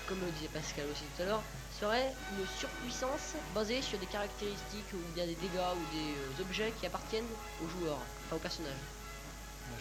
comme 0.07 0.19
le 0.19 0.31
disait 0.31 0.47
Pascal 0.53 0.85
aussi 0.91 1.03
tout 1.17 1.23
à 1.23 1.25
l'heure, 1.25 1.43
serait 1.79 2.11
une 2.37 2.45
surpuissance 2.47 3.35
basée 3.53 3.81
sur 3.81 3.97
des 3.99 4.05
caractéristiques 4.05 4.91
ou 4.93 5.13
bien 5.15 5.25
des 5.25 5.35
dégâts 5.35 5.73
ou 5.75 5.95
des 5.95 6.15
euh, 6.17 6.41
objets 6.41 6.73
qui 6.79 6.85
appartiennent 6.85 7.27
au 7.63 7.67
joueur, 7.69 7.97
enfin 8.25 8.35
au 8.35 8.39
personnage 8.39 8.77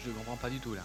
Je 0.03 0.11
comprends 0.11 0.37
pas 0.37 0.49
du 0.49 0.59
tout 0.59 0.73
là. 0.73 0.83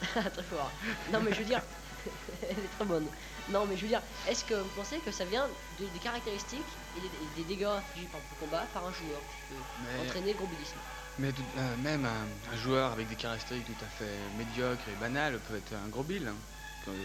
Très 0.02 0.42
fort. 0.42 0.70
Non 1.12 1.20
mais 1.20 1.32
je 1.32 1.40
veux 1.40 1.44
dire, 1.44 1.60
elle 2.42 2.58
est 2.58 2.70
très 2.76 2.84
bonne. 2.86 3.06
Non 3.50 3.66
mais 3.66 3.76
je 3.76 3.82
veux 3.82 3.88
dire, 3.88 4.02
est-ce 4.26 4.44
que 4.44 4.54
vous 4.54 4.68
pensez 4.74 4.98
que 4.98 5.10
ça 5.12 5.24
vient 5.26 5.46
de- 5.78 5.86
des 5.86 5.98
caractéristiques 5.98 6.72
et 6.96 7.00
des, 7.00 7.10
des 7.42 7.44
dégâts 7.44 7.68
le 7.96 8.06
combat 8.46 8.64
par 8.72 8.86
un 8.86 8.92
joueur 8.92 9.20
qui 9.20 9.54
peut 9.54 9.60
Mais, 9.84 10.00
entraîner 10.08 10.32
le 10.32 10.38
gros 10.38 10.46
bilisme 10.46 10.78
mais 11.18 11.28
euh, 11.58 11.76
même 11.82 12.06
un, 12.06 12.54
un 12.54 12.56
joueur 12.56 12.92
avec 12.92 13.08
des 13.08 13.16
caractéristiques 13.16 13.76
tout 13.76 13.84
à 13.84 13.88
fait 13.88 14.16
médiocres 14.38 14.88
et 14.88 14.94
banales 14.98 15.38
peut 15.40 15.56
être 15.56 15.74
un 15.74 15.88
gros 15.88 16.04
bill. 16.04 16.26
hein. 16.26 16.36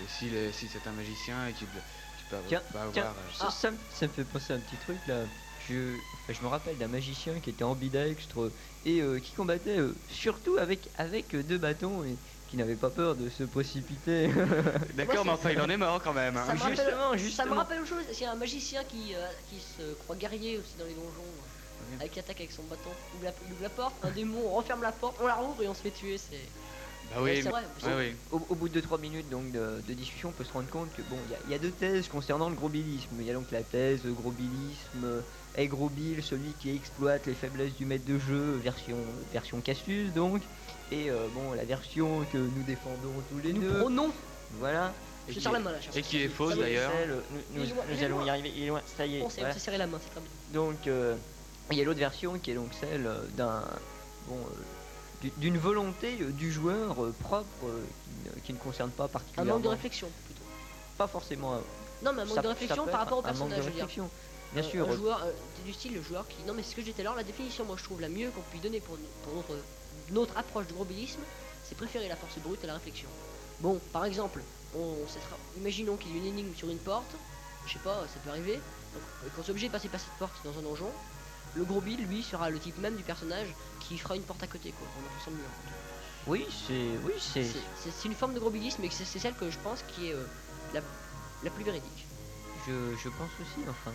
Si 0.07 0.29
c'est 0.71 0.87
un 0.87 0.91
magicien 0.93 1.47
et 1.47 1.53
qu'il 1.53 1.67
avoir, 2.33 2.47
Tiens, 2.47 2.61
peut 2.71 2.77
avoir, 2.77 2.93
tiens, 2.93 3.13
euh, 3.17 3.31
Ça, 3.33 3.49
ça 3.51 3.71
me- 3.71 3.77
ça 3.89 4.07
fait 4.07 4.25
penser 4.25 4.53
à 4.53 4.55
un 4.55 4.59
petit 4.59 4.77
truc 4.77 5.05
là. 5.07 5.25
Je, 5.57 5.95
enfin, 6.13 6.33
je 6.33 6.41
me 6.41 6.47
rappelle 6.47 6.77
d'un 6.77 6.87
magicien 6.87 7.39
qui 7.39 7.49
était 7.49 7.63
ambidextre 7.63 8.51
et 8.83 9.01
euh, 9.01 9.19
qui 9.19 9.33
combattait 9.33 9.79
euh, 9.79 9.95
surtout 10.07 10.57
avec, 10.57 10.89
avec 10.95 11.33
euh, 11.33 11.43
deux 11.43 11.57
bâtons 11.57 12.03
et 12.03 12.17
qui 12.47 12.57
n'avait 12.57 12.75
pas 12.75 12.89
peur 12.89 13.15
de 13.15 13.29
se 13.29 13.43
précipiter. 13.43 14.27
D'accord, 14.95 15.23
mais 15.25 15.31
enfin 15.31 15.51
il 15.51 15.59
en 15.61 15.69
est 15.69 15.77
mort 15.77 16.01
quand 16.03 16.13
même. 16.13 16.35
hein. 16.37 16.43
Ça 16.45 16.53
me 16.53 16.59
rappelle- 16.59 16.75
justement, 16.77 17.11
Ça 17.11 17.17
justement. 17.17 17.51
me 17.51 17.59
rappelle 17.59 17.79
autre 17.81 17.89
chose, 17.89 18.03
c'est 18.11 18.25
un 18.25 18.35
magicien 18.35 18.83
qui, 18.83 19.15
euh, 19.15 19.25
qui 19.49 19.59
se 19.59 19.93
croit 19.95 20.15
guerrier 20.15 20.57
aussi 20.57 20.75
dans 20.77 20.85
les 20.85 20.93
donjons, 20.93 21.23
euh, 21.23 21.99
avec 21.99 22.11
qui 22.11 22.19
attaque 22.19 22.39
avec 22.41 22.51
son 22.51 22.63
bâton. 22.63 22.89
Il 23.13 23.17
ouvre, 23.17 23.25
la, 23.25 23.33
il 23.47 23.53
ouvre 23.53 23.63
la 23.63 23.69
porte, 23.69 23.95
un 24.03 24.11
démon, 24.11 24.41
on 24.45 24.55
referme 24.55 24.83
la 24.83 24.91
porte, 24.91 25.17
on 25.21 25.25
la 25.27 25.35
rouvre 25.35 25.63
et 25.63 25.67
on 25.67 25.73
se 25.73 25.81
fait 25.81 25.91
tuer. 25.91 26.17
C'est 26.17 26.41
Bah 27.13 27.21
oui, 27.21 27.41
vrai. 27.41 27.63
oui. 27.97 28.15
Au, 28.31 28.41
au 28.49 28.55
bout 28.55 28.69
de 28.69 28.79
2-3 28.81 28.99
minutes 28.99 29.29
donc 29.29 29.51
de, 29.51 29.81
de 29.87 29.93
discussion, 29.93 30.29
on 30.29 30.31
peut 30.31 30.43
se 30.43 30.51
rendre 30.53 30.69
compte 30.69 30.91
que 30.93 31.01
bon, 31.03 31.17
il 31.27 31.31
y 31.31 31.35
a- 31.35 31.39
il 31.45 31.51
y, 31.51 31.53
a 31.53 31.59
deux 31.59 31.71
thèses 31.71 32.07
concernant 32.07 32.49
le 32.49 32.55
gros 32.55 32.69
bilisme. 32.69 33.15
Il 33.19 33.25
y 33.25 33.29
a 33.29 33.33
donc 33.33 33.51
la 33.51 33.63
thèse 33.63 34.05
gros 34.05 34.31
bilisme, 34.31 35.23
est 35.55 35.67
gros 35.67 35.89
bill, 35.89 36.21
celui 36.23 36.53
qui 36.53 36.75
exploite 36.75 37.27
les 37.27 37.33
faiblesses 37.33 37.75
du 37.75 37.85
maître 37.85 38.05
de 38.05 38.17
jeu, 38.17 38.57
version 38.63 38.97
version 39.31 39.61
Cassius 39.61 40.11
donc, 40.13 40.41
et 40.91 41.09
euh, 41.09 41.27
bon 41.33 41.53
la 41.53 41.65
version 41.65 42.25
que 42.31 42.37
nous 42.37 42.63
défendons 42.63 43.13
tous 43.29 43.39
les 43.39 43.53
nous 43.53 43.61
deux. 43.61 43.79
prônons. 43.79 44.11
Voilà. 44.59 44.93
Et 45.27 45.33
qui 45.33 45.39
la 45.39 45.59
main 45.59 45.71
là. 45.71 45.77
et 45.95 46.01
qui 46.01 46.21
est 46.21 46.27
fausse, 46.27 46.55
d'ailleurs. 46.55 46.91
Nous, 47.51 48.03
allons 48.03 48.17
loin. 48.17 48.25
y 48.25 48.29
arriver. 48.29 48.51
Il 48.55 48.63
est 48.63 48.67
loin, 48.67 48.81
ça 48.85 49.05
y 49.05 49.17
est. 49.17 49.21
On 49.21 49.29
s'est 49.29 49.59
serré 49.59 49.77
la 49.77 49.87
main, 49.87 49.99
c'est 50.01 50.11
très 50.11 50.21
bien. 50.21 50.29
Donc, 50.53 50.85
euh, 50.87 51.15
il 51.71 51.77
y 51.77 51.81
a 51.81 51.83
l'autre 51.83 51.99
version 51.99 52.37
qui 52.37 52.51
est 52.51 52.55
donc 52.55 52.73
celle 52.79 53.07
euh, 53.07 53.25
d'un 53.35 53.63
bon, 54.27 54.35
euh, 54.37 54.61
d'une 55.37 55.57
volonté 55.57 56.17
euh, 56.21 56.31
du 56.31 56.51
joueur 56.51 57.03
euh, 57.03 57.13
propre 57.21 57.45
euh, 57.65 57.83
qui, 58.03 58.29
ne- 58.35 58.41
qui 58.41 58.53
ne 58.53 58.57
concerne 58.57 58.91
pas 58.91 59.05
Un 59.05 59.07
particulièrement. 59.09 59.53
manque 59.55 59.63
de 59.63 59.67
réflexion 59.69 60.09
plutôt. 60.25 60.41
Pas 60.97 61.07
forcément. 61.07 61.53
un- 61.55 61.61
Non, 62.03 62.13
mais 62.13 62.21
un 62.21 62.25
manque 62.25 62.35
ça- 62.35 62.41
de 62.41 62.47
réflexion 62.47 62.85
par 62.85 62.99
rapport 63.01 63.17
au 63.17 63.21
un 63.21 63.23
personnage, 63.23 63.59
je 63.59 63.69
veux 63.69 63.71
dire. 63.71 63.87
Bien 64.53 64.63
Un- 64.63 64.69
sûr. 64.69 64.89
Un 64.89 64.95
joueur, 64.95 65.23
euh, 65.23 65.31
du 65.65 65.73
style 65.73 65.95
le 65.95 66.01
joueur 66.01 66.27
qui. 66.27 66.37
Non, 66.47 66.53
mais 66.53 66.63
ce 66.63 66.75
que 66.75 66.81
à 66.99 67.03
l'heure, 67.03 67.15
la 67.15 67.23
définition, 67.23 67.65
moi 67.65 67.75
je 67.77 67.83
trouve 67.83 67.99
la 68.01 68.09
mieux 68.09 68.29
qu'on 68.29 68.41
puisse 68.41 68.61
donner 68.61 68.79
pour, 68.79 68.97
pour 69.23 69.33
notre, 69.35 69.55
notre 70.11 70.37
approche 70.37 70.67
du 70.67 70.73
grobilisme, 70.73 71.19
c'est 71.63 71.75
préférer 71.75 72.07
la 72.07 72.15
force 72.15 72.37
brute 72.39 72.63
à 72.63 72.67
la 72.67 72.73
réflexion. 72.75 73.09
Bon, 73.59 73.79
par 73.91 74.05
exemple, 74.05 74.41
on, 74.75 74.95
sera- 75.07 75.37
imaginons 75.57 75.97
qu'il 75.97 76.11
y 76.11 76.15
ait 76.15 76.19
une 76.19 76.25
énigme 76.27 76.53
sur 76.55 76.69
une 76.69 76.77
porte, 76.77 77.15
je 77.65 77.73
sais 77.73 77.79
pas, 77.79 78.03
ça 78.13 78.19
peut 78.23 78.29
arriver, 78.29 78.53
donc 78.53 79.03
quand 79.35 79.41
on 79.41 79.45
est 79.45 79.49
obligé 79.49 79.67
de 79.67 79.71
passer 79.73 79.87
par 79.89 79.99
cette 79.99 80.13
porte 80.19 80.33
dans 80.43 80.57
un 80.57 80.61
donjon, 80.61 80.91
le 81.55 81.63
gros 81.63 81.81
bill, 81.81 82.05
lui, 82.07 82.21
sera 82.23 82.49
le 82.49 82.59
type 82.59 82.77
même 82.79 82.95
du 82.95 83.03
personnage 83.03 83.47
qui 83.79 83.97
fera 83.97 84.15
une 84.15 84.23
porte 84.23 84.43
à 84.43 84.47
côté, 84.47 84.71
quoi, 84.71 84.87
en 84.97 85.05
enfonçant 85.05 85.31
le 85.31 85.37
mur. 85.37 85.49
Oui, 86.27 86.45
c'est. 86.49 86.89
Oui, 87.05 87.13
c'est. 87.19 87.43
C'est- 87.43 88.05
une 88.07 88.15
forme 88.15 88.33
de 88.33 88.39
grobilisme, 88.39 88.81
mais 88.81 88.89
c'est 88.89 89.05
c'est 89.05 89.19
celle 89.19 89.35
que 89.35 89.49
je 89.49 89.57
pense 89.59 89.83
qui 89.83 90.09
est 90.09 90.13
euh, 90.13 90.25
la, 90.73 90.81
la 91.43 91.49
plus 91.51 91.63
véridique. 91.63 92.07
Je, 92.67 92.95
je 92.95 93.09
pense 93.09 93.29
aussi, 93.41 93.67
enfin. 93.69 93.91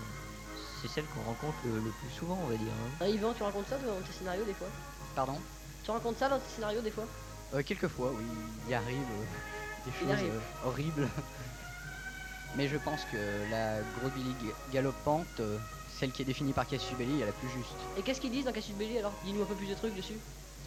C'est 0.80 0.88
celle 0.88 1.04
qu'on 1.06 1.22
rencontre 1.22 1.58
le, 1.64 1.74
le 1.80 1.90
plus 1.90 2.08
souvent, 2.18 2.38
on 2.42 2.46
va 2.46 2.56
dire. 2.56 2.72
hein. 2.72 3.04
Hein, 3.04 3.08
Yvan, 3.08 3.34
tu 3.34 3.42
racontes 3.42 3.68
ça 3.68 3.76
dans 3.78 4.00
tes 4.00 4.12
scénarios 4.12 4.44
des 4.44 4.54
fois? 4.54 4.68
Pardon? 5.14 5.36
Tu 5.84 5.90
racontes 5.90 6.16
ça 6.18 6.28
dans 6.30 6.38
tes 6.38 6.48
scénarios 6.48 6.80
des 6.80 6.90
fois? 6.90 7.04
Euh, 7.52 7.62
Quelquefois, 7.62 8.12
oui, 8.12 8.24
il 8.66 8.72
arrive 8.74 8.96
euh, 8.96 9.84
des 9.84 9.92
choses 9.92 10.10
arrive. 10.10 10.32
euh, 10.32 10.66
horribles. 10.68 11.08
Mais 12.56 12.66
je 12.68 12.76
pense 12.78 13.04
que 13.12 13.50
la 13.50 13.80
Grobili 14.00 14.34
galopante, 14.72 15.26
euh, 15.40 15.58
celle 16.00 16.12
qui 16.12 16.22
est 16.22 16.24
définie 16.24 16.54
par 16.54 16.66
Cassius 16.66 16.96
Belli, 16.96 17.20
est 17.20 17.26
la 17.26 17.32
plus 17.32 17.48
juste. 17.50 17.76
Et 17.98 18.02
qu'est-ce 18.02 18.20
qu'ils 18.22 18.30
disent 18.30 18.46
dans 18.46 18.52
Cassius 18.52 18.74
Belli 18.74 18.96
alors? 18.98 19.12
Dis-nous 19.22 19.42
un 19.42 19.44
peu 19.44 19.54
plus 19.54 19.66
de 19.68 19.74
trucs 19.74 19.94
dessus. 19.94 20.18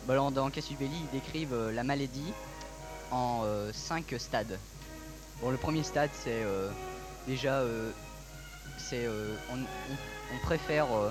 Bah, 0.06 0.14
alors, 0.14 0.32
dans 0.32 0.50
Cassius 0.52 0.78
Belli, 0.78 0.96
ils 0.96 1.10
décrivent 1.20 1.54
euh, 1.54 1.72
la 1.72 1.84
maladie 1.84 2.32
en 3.12 3.44
5 3.74 4.14
stades. 4.20 4.60
Bon, 5.42 5.50
le 5.50 5.58
premier 5.58 5.82
stade, 5.84 6.12
c'est 6.14 6.44
euh, 6.44 6.70
déjà, 7.28 7.56
euh, 7.62 7.92
c'est, 8.78 9.06
euh, 9.06 9.36
on, 9.52 9.58
on- 9.58 10.36
on 10.36 10.40
préfère 10.46 10.86
euh, 10.94 11.10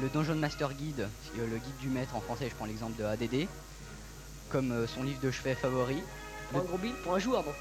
le 0.00 0.08
Dungeon 0.08 0.34
Master 0.36 0.72
Guide, 0.72 1.08
euh, 1.38 1.46
le 1.46 1.58
guide 1.58 1.76
du 1.78 1.88
maître 1.88 2.16
en 2.16 2.20
français, 2.20 2.48
je 2.50 2.54
prends 2.54 2.64
l'exemple 2.66 2.98
de 2.98 3.04
ADD, 3.04 3.46
comme 4.50 4.72
euh, 4.72 4.86
son 4.86 5.02
livre 5.02 5.20
de 5.20 5.30
chevet 5.30 5.54
favori. 5.54 6.02
Pour 6.50 6.58
Le- 6.60 6.64
un 6.64 6.68
gros 6.68 6.78
bill, 6.78 6.92
pour 7.02 7.14
un 7.14 7.18
joueur 7.18 7.42
bon. 7.42 7.52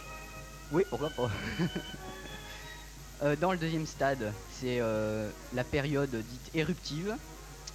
Oui, 0.71 0.83
pourquoi 0.89 1.09
pas. 1.09 1.29
Euh, 3.23 3.35
dans 3.35 3.51
le 3.51 3.57
deuxième 3.57 3.85
stade, 3.87 4.31
c'est 4.49 4.77
euh, 4.79 5.29
la 5.53 5.63
période 5.63 6.15
dite 6.15 6.49
éruptive. 6.53 7.15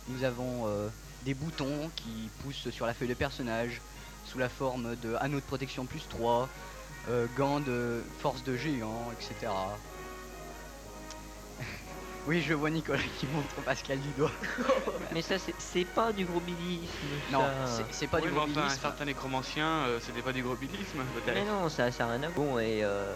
Nous 0.08 0.24
avons 0.24 0.66
euh, 0.66 0.88
des 1.24 1.34
boutons 1.34 1.90
qui 1.96 2.30
poussent 2.42 2.70
sur 2.70 2.86
la 2.86 2.94
feuille 2.94 3.08
de 3.08 3.14
personnage 3.14 3.80
sous 4.24 4.38
la 4.38 4.48
forme 4.48 4.94
de 4.96 5.14
anneaux 5.16 5.40
de 5.40 5.44
protection 5.44 5.84
plus 5.84 6.06
3, 6.08 6.48
euh, 7.08 7.26
gants 7.36 7.58
de 7.60 8.02
force 8.20 8.44
de 8.44 8.56
géant, 8.56 9.10
etc. 9.12 9.50
oui, 12.28 12.40
je 12.40 12.54
vois 12.54 12.70
Nicolas 12.70 13.00
qui 13.18 13.26
montre 13.26 13.56
Pascal 13.64 13.98
du 13.98 14.10
doigt. 14.10 14.30
Mais 15.12 15.22
ça, 15.22 15.36
c'est- 15.38 15.84
pas 15.86 16.12
du 16.12 16.24
grobilisme. 16.24 16.88
Non, 17.32 17.40
ça. 17.40 17.84
c'est- 17.90 18.06
pas 18.06 18.18
Oui, 18.18 18.28
du 18.28 18.32
mais 18.32 18.38
enfin, 18.38 18.50
un 18.52 18.54
mobilisme. 18.54 18.80
certain 18.80 19.04
nécromancien, 19.06 19.66
euh, 19.66 19.98
c'était 20.00 20.22
pas 20.22 20.32
du 20.32 20.42
grobilisme, 20.44 20.98
Mais 20.98 21.20
peut-être. 21.20 21.46
non, 21.48 21.68
ça 21.68 21.90
ça 21.90 22.04
a 22.06 22.10
rien 22.12 22.22
à 22.22 22.28
voir. 22.28 22.46
Bon, 22.46 22.58
et 22.60 22.82
euh, 22.84 23.12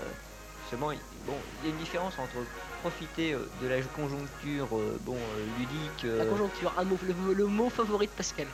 seulement, 0.71 0.93
il- 0.93 0.99
bon, 1.27 1.39
il 1.61 1.67
y 1.67 1.69
a 1.69 1.71
une 1.71 1.79
différence 1.79 2.19
entre 2.19 2.45
profiter 2.81 3.33
euh, 3.33 3.41
de 3.61 3.67
la 3.67 3.81
conjoncture 3.83 4.77
euh, 4.77 4.99
bon, 5.05 5.17
euh, 5.17 5.47
ludique. 5.59 6.05
La 6.05 6.27
conjoncture, 6.27 6.73
un 6.77 6.85
mot, 6.85 6.99
le, 7.03 7.33
le 7.35 7.47
mot 7.47 7.69
favori 7.71 8.07
de 8.07 8.13
Pascal. 8.13 8.47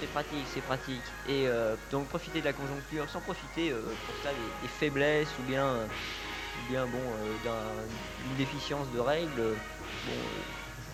c'est 0.00 0.06
pratique, 0.08 0.46
c'est 0.46 0.60
pratique. 0.62 1.02
Et 1.28 1.46
euh, 1.48 1.76
donc 1.90 2.08
profiter 2.08 2.40
de 2.40 2.44
la 2.46 2.52
conjoncture 2.52 3.08
sans 3.08 3.20
profiter 3.20 3.70
euh, 3.70 3.80
pour 4.06 4.16
ça 4.22 4.30
des, 4.32 4.38
des 4.62 4.68
faiblesses 4.68 5.38
ou 5.38 5.42
bien, 5.42 5.66
ou 5.84 6.68
bien 6.70 6.86
bon, 6.86 6.98
euh, 6.98 7.36
d'un- 7.44 7.86
d'une 8.26 8.36
déficience 8.36 8.90
de 8.90 8.98
règles. 8.98 9.54
Bon, 10.06 10.12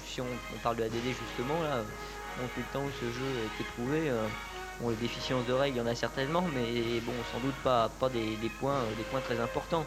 si 0.04 0.20
on, 0.20 0.26
on 0.26 0.58
parle 0.58 0.76
de 0.76 0.82
ADD 0.84 1.14
justement 1.18 1.62
là, 1.62 1.82
tout 2.54 2.60
le 2.60 2.64
temps 2.72 2.84
où 2.84 2.90
ce 3.00 3.10
jeu 3.10 3.40
a 3.42 3.44
été 3.46 3.64
prouvé. 3.64 4.10
euh, 4.10 4.26
Bon, 4.80 4.90
les 4.90 4.96
déficiences 4.96 5.44
de 5.44 5.52
règles, 5.52 5.76
il 5.76 5.80
y 5.80 5.82
en 5.82 5.86
a 5.86 5.94
certainement, 5.96 6.44
mais 6.54 7.00
bon, 7.00 7.12
sans 7.32 7.40
doute 7.40 7.56
pas, 7.64 7.88
pas 7.88 8.08
des, 8.08 8.36
des 8.36 8.48
points, 8.48 8.84
des 8.96 9.02
points 9.02 9.20
très 9.20 9.40
importants. 9.40 9.84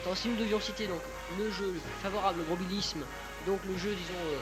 Attends, 0.00 0.14
si 0.14 0.28
nous 0.28 0.36
devions 0.36 0.60
citer 0.60 0.86
donc 0.86 1.00
le 1.38 1.50
jeu 1.50 1.66
le 1.72 1.80
plus 1.80 2.00
favorable 2.00 2.40
au 2.40 2.44
grobilisme, 2.44 3.04
donc 3.46 3.64
le 3.64 3.76
jeu 3.76 3.94
disons 3.94 4.14
euh, 4.14 4.40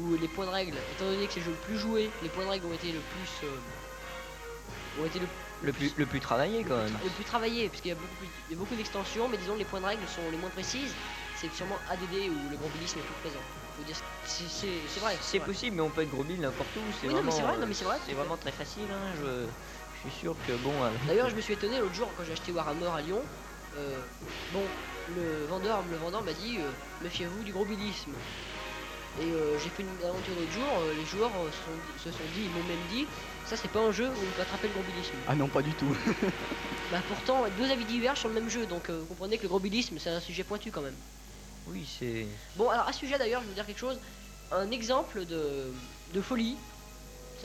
où 0.00 0.14
les 0.14 0.28
points 0.28 0.46
de 0.46 0.50
règle, 0.50 0.74
étant 0.92 1.06
donné 1.06 1.26
que 1.26 1.32
c'est 1.32 1.40
le 1.40 1.46
jeu 1.46 1.52
le 1.52 1.56
plus 1.58 1.78
joué, 1.78 2.10
les 2.22 2.28
points 2.28 2.44
de 2.44 2.50
règle 2.50 2.66
ont 2.66 2.72
été 2.72 2.92
le 2.92 3.00
plus 3.00 3.40
euh, 3.44 5.00
ont 5.00 5.04
été 5.04 5.18
le, 5.20 5.26
Le 5.62 5.72
plus, 5.72 5.94
le 5.96 6.06
plus 6.06 6.20
travaillé 6.20 6.64
quand 6.64 6.76
même. 6.78 6.98
le 7.04 7.10
plus 7.10 7.24
travaillé, 7.24 7.68
puisqu'il 7.68 7.88
y 7.88 7.92
a 7.92 7.94
beaucoup, 7.94 8.66
plus- 8.66 8.76
d'extensions, 8.76 9.28
mais 9.28 9.36
disons 9.36 9.54
les 9.56 9.64
points 9.64 9.80
de 9.80 9.86
règle 9.86 10.06
sont 10.08 10.28
les 10.30 10.38
moins 10.38 10.50
précises. 10.50 10.94
C'est 11.34 11.52
sûrement 11.52 11.76
ADD 11.90 12.30
où 12.30 12.50
le 12.50 12.56
grobilisme 12.56 12.98
est 12.98 13.02
tout 13.02 13.12
présent. 13.20 13.40
C'est 14.24 15.00
vrai. 15.00 15.16
C'est 15.20 15.40
possible, 15.40 15.76
mais 15.76 15.82
on 15.82 15.90
peut 15.90 16.00
être 16.02 16.10
gros 16.10 16.24
n'importe 16.24 16.74
où. 16.76 16.80
C'est 16.98 17.08
Oui, 17.08 17.12
vraiment, 17.14 17.30
c'est 17.30 17.42
vrai, 17.42 17.56
euh, 17.60 17.66
c'est 17.72 17.84
vrai, 17.84 17.98
fait. 18.06 18.14
vraiment 18.14 18.36
très 18.38 18.52
facile. 18.52 18.88
hein, 18.90 19.12
Je, 19.20 19.46
je 19.94 20.08
suis 20.10 20.20
sûr 20.20 20.34
que 20.46 20.52
bon. 20.52 20.82
euh, 20.82 20.90
D'ailleurs, 21.06 21.28
je 21.28 21.36
me 21.36 21.40
suis 21.42 21.52
étonné 21.52 21.78
l'autre 21.78 21.94
jour 21.94 22.08
quand 22.16 22.24
j'ai 22.24 22.32
acheté 22.32 22.52
Warhammer 22.52 22.86
à 22.94 23.02
Lyon. 23.02 23.22
Euh, 23.78 23.98
bon, 24.52 24.62
le 25.14 25.46
vendeur, 25.46 25.82
le 25.90 25.96
vendeur 25.96 26.22
m'a 26.22 26.32
dit 26.32 26.58
euh, 26.58 26.70
méfiez-vous 27.02 27.42
du 27.44 27.52
grobilisme. 27.52 28.12
Et 29.18 29.24
euh, 29.32 29.58
j'ai 29.58 29.70
fait 29.70 29.82
une 29.82 29.88
aventure 30.06 30.34
l'autre 30.38 30.52
jour. 30.52 30.66
euh, 30.80 30.92
les 30.94 31.06
joueurs 31.06 31.30
euh, 31.36 31.50
se 31.50 31.56
sont, 31.64 32.10
se 32.10 32.10
sont 32.18 32.24
dit, 32.34 32.42
ils 32.44 32.50
m'ont 32.50 32.66
même 32.68 32.84
dit, 32.90 33.06
ça 33.46 33.56
c'est 33.56 33.68
pas 33.70 33.80
un 33.80 33.90
jeu 33.92 34.08
où 34.08 34.10
on 34.10 34.30
peut 34.36 34.42
attraper 34.42 34.68
le 34.68 34.74
grobilisme. 34.74 35.14
Ah 35.26 35.34
non, 35.34 35.48
pas 35.48 35.62
du 35.62 35.72
tout. 35.72 35.96
Bah 36.92 37.00
pourtant, 37.08 37.42
deux 37.58 37.68
avis 37.68 37.84
divers 37.84 38.16
sur 38.16 38.28
le 38.28 38.34
même 38.34 38.48
jeu, 38.48 38.64
donc 38.64 38.90
euh, 38.90 39.00
vous 39.00 39.06
comprenez 39.06 39.38
que 39.38 39.42
le 39.42 39.48
grobilisme 39.48 39.98
c'est 39.98 40.10
un 40.10 40.20
sujet 40.20 40.44
pointu 40.44 40.70
quand 40.70 40.82
même. 40.82 40.94
oui, 41.66 41.84
c'est. 41.98 42.26
Bon, 42.54 42.68
alors 42.70 42.86
à 42.86 42.92
ce 42.92 43.00
sujet 43.00 43.18
d'ailleurs, 43.18 43.40
je 43.40 43.46
vais 43.46 43.50
vous 43.50 43.54
dire 43.56 43.66
quelque 43.66 43.80
chose. 43.80 43.98
Un 44.52 44.70
exemple 44.70 45.24
de, 45.24 45.72
de 46.14 46.20
folie. 46.20 46.56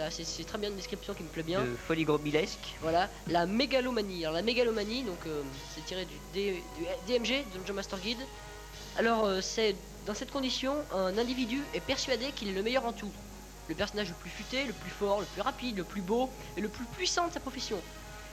Ça, 0.09 0.23
c'est 0.23 0.43
très 0.45 0.57
bien 0.57 0.69
une 0.69 0.75
description 0.75 1.13
qui 1.13 1.21
me 1.21 1.27
plaît 1.29 1.43
bien. 1.43 1.61
De 1.61 1.75
folie 1.75 2.05
grobilesque. 2.05 2.75
Voilà, 2.81 3.07
la 3.27 3.45
mégalomanie. 3.45 4.23
Alors 4.25 4.33
la 4.35 4.41
mégalomanie, 4.41 5.03
donc 5.03 5.19
euh, 5.27 5.43
c'est 5.75 5.85
tiré 5.85 6.05
du, 6.05 6.15
D- 6.33 6.63
du 6.77 6.85
DMG, 7.05 7.45
Dungeon 7.53 7.73
Master 7.75 7.99
Guide. 7.99 8.17
Alors 8.97 9.25
euh, 9.25 9.41
c'est 9.41 9.75
dans 10.07 10.15
cette 10.15 10.31
condition, 10.31 10.75
un 10.91 11.15
individu 11.19 11.61
est 11.75 11.81
persuadé 11.81 12.31
qu'il 12.35 12.47
est 12.49 12.53
le 12.53 12.63
meilleur 12.63 12.85
en 12.85 12.93
tout. 12.93 13.11
Le 13.69 13.75
personnage 13.75 14.09
le 14.09 14.15
plus 14.15 14.31
futé, 14.31 14.65
le 14.65 14.73
plus 14.73 14.89
fort, 14.89 15.19
le 15.19 15.27
plus 15.27 15.41
rapide, 15.41 15.77
le 15.77 15.83
plus 15.83 16.01
beau 16.01 16.31
et 16.57 16.61
le 16.61 16.67
plus 16.67 16.85
puissant 16.85 17.27
de 17.27 17.33
sa 17.33 17.39
profession. 17.39 17.77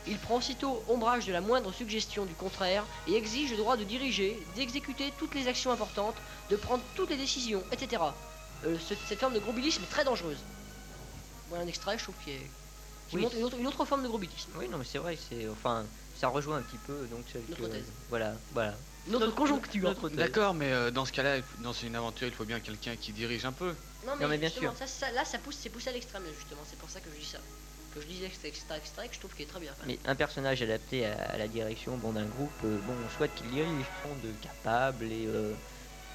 Il 0.06 0.16
prend 0.18 0.36
aussitôt 0.36 0.82
ombrage 0.88 1.26
de 1.26 1.32
la 1.32 1.42
moindre 1.42 1.70
suggestion 1.72 2.24
du 2.24 2.32
contraire 2.34 2.84
et 3.06 3.14
exige 3.14 3.50
le 3.50 3.58
droit 3.58 3.76
de 3.76 3.84
diriger, 3.84 4.38
d'exécuter 4.56 5.12
toutes 5.18 5.34
les 5.34 5.48
actions 5.48 5.70
importantes, 5.70 6.16
de 6.48 6.56
prendre 6.56 6.82
toutes 6.94 7.10
les 7.10 7.16
décisions, 7.18 7.62
etc. 7.72 8.02
Euh, 8.64 8.78
ce- 8.78 8.94
cette 9.06 9.20
forme 9.20 9.34
de 9.34 9.38
grobilisme 9.38 9.82
est 9.82 9.90
très 9.90 10.04
dangereuse. 10.04 10.38
Voilà 11.48 11.64
un 11.64 11.66
extrait, 11.68 11.96
je 11.98 12.04
trouve, 12.04 12.14
qui, 12.24 12.30
est, 12.32 12.50
qui 13.08 13.16
Oui. 13.16 13.22
montre 13.22 13.36
une 13.36 13.44
autre, 13.44 13.56
une 13.58 13.66
autre 13.66 13.84
forme 13.84 14.02
de 14.02 14.08
grobilisme. 14.08 14.50
Oui, 14.56 14.68
non, 14.68 14.78
mais 14.78 14.84
c'est 14.84 14.98
vrai, 14.98 15.16
c'est. 15.28 15.48
Enfin, 15.48 15.84
ça 16.16 16.28
rejoint 16.28 16.58
un 16.58 16.62
petit 16.62 16.78
peu 16.86 17.06
donc 17.10 17.24
celle 17.32 17.42
Notre 17.48 17.62
que- 17.62 17.66
thèse. 17.68 17.86
Voilà, 18.10 18.34
voilà. 18.52 18.74
Notre 19.06 19.34
conjoncture. 19.34 19.88
Notre 19.88 20.08
thèse. 20.08 20.18
D'accord, 20.18 20.52
mais 20.54 20.70
euh, 20.72 20.90
dans 20.90 21.04
ce 21.06 21.12
cas-là, 21.12 21.38
dans 21.60 21.72
une 21.72 21.96
aventure, 21.96 22.28
il 22.28 22.34
faut 22.34 22.44
bien 22.44 22.60
quelqu'un 22.60 22.96
qui 22.96 23.12
dirige 23.12 23.44
un 23.46 23.52
peu. 23.52 23.74
Non 24.06 24.12
mais, 24.16 24.24
Non, 24.24 24.28
mais 24.28 24.38
bien 24.38 24.50
sûr. 24.50 24.72
Ça, 24.78 24.86
ça- 24.86 25.10
là, 25.12 25.24
ça 25.24 25.38
pousse, 25.38 25.56
c'est 25.60 25.70
poussé 25.70 25.88
à 25.90 25.92
l'extrême 25.92 26.22
justement. 26.38 26.60
C'est 26.68 26.78
pour 26.78 26.90
ça 26.90 27.00
que 27.00 27.08
je 27.14 27.18
dis 27.20 27.26
ça. 27.26 27.38
Que 27.94 28.02
je 28.02 28.06
disais 28.06 28.26
extrait, 28.26 28.48
extrait, 28.48 28.76
extrait, 28.76 29.08
que 29.08 29.14
je 29.14 29.18
trouve 29.20 29.32
qu'il 29.34 29.46
est 29.46 29.48
très 29.48 29.60
bien. 29.60 29.72
fait. 29.72 29.86
Mais 29.86 29.98
un 30.04 30.14
personnage 30.14 30.60
adapté 30.60 31.06
à, 31.06 31.14
à 31.30 31.38
la 31.38 31.48
direction 31.48 31.96
bon, 31.96 32.12
d'un 32.12 32.26
groupe, 32.26 32.52
euh, 32.64 32.78
bon, 32.86 32.92
on 32.92 33.16
souhaite 33.16 33.34
qu'il 33.34 33.48
dirige, 33.50 33.86
de 34.22 34.30
capable 34.42 35.06
et 35.06 35.24
euh, 35.26 35.54